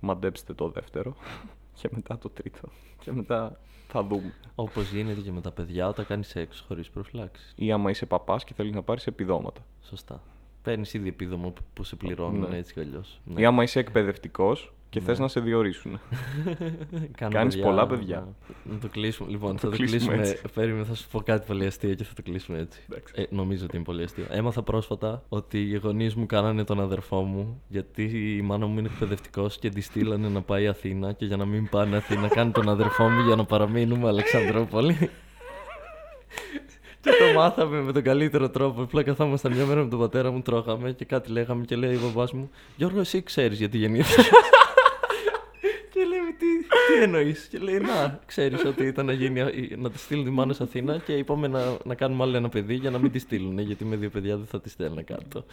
[0.00, 1.14] μαντέψτε το δεύτερο.
[1.80, 2.68] Και μετά το τρίτο.
[3.00, 4.32] Και μετά θα δούμε.
[4.54, 7.52] Όπως γίνεται και με τα παιδιά όταν κάνεις σεξ χωρίς προφυλάξεις.
[7.56, 9.60] Ή άμα είσαι παπάς και θέλεις να πάρεις επιδόματα.
[9.82, 10.22] Σωστά.
[10.62, 12.56] Παίρνεις ήδη επίδομο που- που σε πληρώνουν Ναι.
[12.56, 13.20] έτσι κι αλλιώς.
[13.36, 16.00] Ή άμα είσαι εκπαιδευτικός και θες να σε διορίσουν.
[17.30, 18.28] Κάνεις πολλά παιδιά.
[18.64, 19.30] Να, να το κλείσουμε.
[19.30, 20.16] Λοιπόν, θα το κλείσουμε κλείσουμε.
[20.16, 20.42] έτσι.
[20.54, 22.80] Περίμενε, θα σου πω κάτι πολύ αστείο και θα το κλείσουμε έτσι.
[22.90, 23.14] Εντάξει.
[23.16, 24.24] Ε, νομίζω ότι είναι πολύ αστείο.
[24.30, 28.02] Έμαθα πρόσφατα ότι οι γονείς μου κάνανε τον αδερφό μου γιατί
[28.36, 31.68] η μάνα μου είναι εκπαιδευτικός και τη στείλανε να πάει Αθήνα και για να μην
[31.68, 34.96] πάνε Αθήνα κάνει τον αδερφό μου για να παραμείνουμε Αλεξανδρόπολη.
[37.00, 38.82] και το μάθαμε με τον καλύτερο τρόπο.
[38.82, 42.00] Απλά καθόμασταν μια μέρα με τον πατέρα μου, τρώγαμε και κάτι λέγαμε και λέει ο
[42.02, 44.30] μπαμπάς μου Γιώργο, εσύ ξέρεις γιατί γεννήθηκες.
[46.92, 49.40] Και λέμε τι, τι εννοείς; Και λέει, Να, ξέρεις ότι ήταν να, γίνει,
[49.76, 52.74] να τη στείλουν τη μάνα σε Αθήνα και είπαμε να, να κάνουμε άλλο ένα παιδί
[52.74, 53.58] για να μην τη στείλουν.
[53.58, 55.44] Γιατί με δύο παιδιά δεν θα τη στέλνουν κάτω.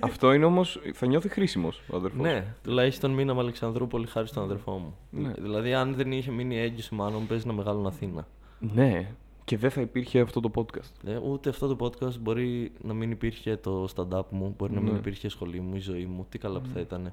[0.00, 0.80] Αυτό είναι όμως.
[0.92, 2.20] θα νιώθει χρήσιμος ο αδερφός.
[2.20, 4.96] Ναι, τουλάχιστον μείναμε Αλεξανδρούπολη χάρη στον αδερφό μου.
[5.10, 5.32] Ναι.
[5.38, 8.26] Δηλαδή, αν δεν είχε μείνει έγκυος μάνα μου, παίζει να μεγάλωνε Αθήνα.
[8.58, 9.08] ναι.
[9.50, 11.06] Και δεν θα υπήρχε αυτό το podcast.
[11.06, 14.92] Ε, ούτε αυτό το podcast μπορεί να μην υπήρχε το stand-up μου, μπορεί να μην
[14.92, 14.98] Ναι.
[14.98, 16.26] υπήρχε η σχολή μου, η ζωή μου.
[16.28, 17.12] Τι καλά που θα ήταν.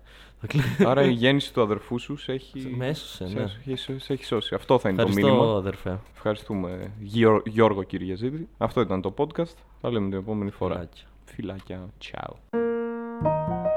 [0.85, 2.73] Άρα η γέννηση του αδερφού σου σε έχει.
[2.77, 3.29] Με έσωσε, ναι.
[3.47, 4.55] σε, έχει- σε έχει σώσει.
[4.55, 5.57] Αυτό θα είναι το Ευχαριστώ, μήνυμα.
[5.57, 5.99] αδερφέ.
[6.13, 8.47] Ευχαριστούμε Γιώ- Γιώργο Κυριαζίδη.
[8.57, 9.53] Αυτό ήταν το podcast.
[9.81, 10.73] Θα λέμε την επόμενη φορά.
[10.75, 11.05] Φιλάκια.
[11.25, 11.89] Φιλάκια.
[12.03, 13.76] Ciao.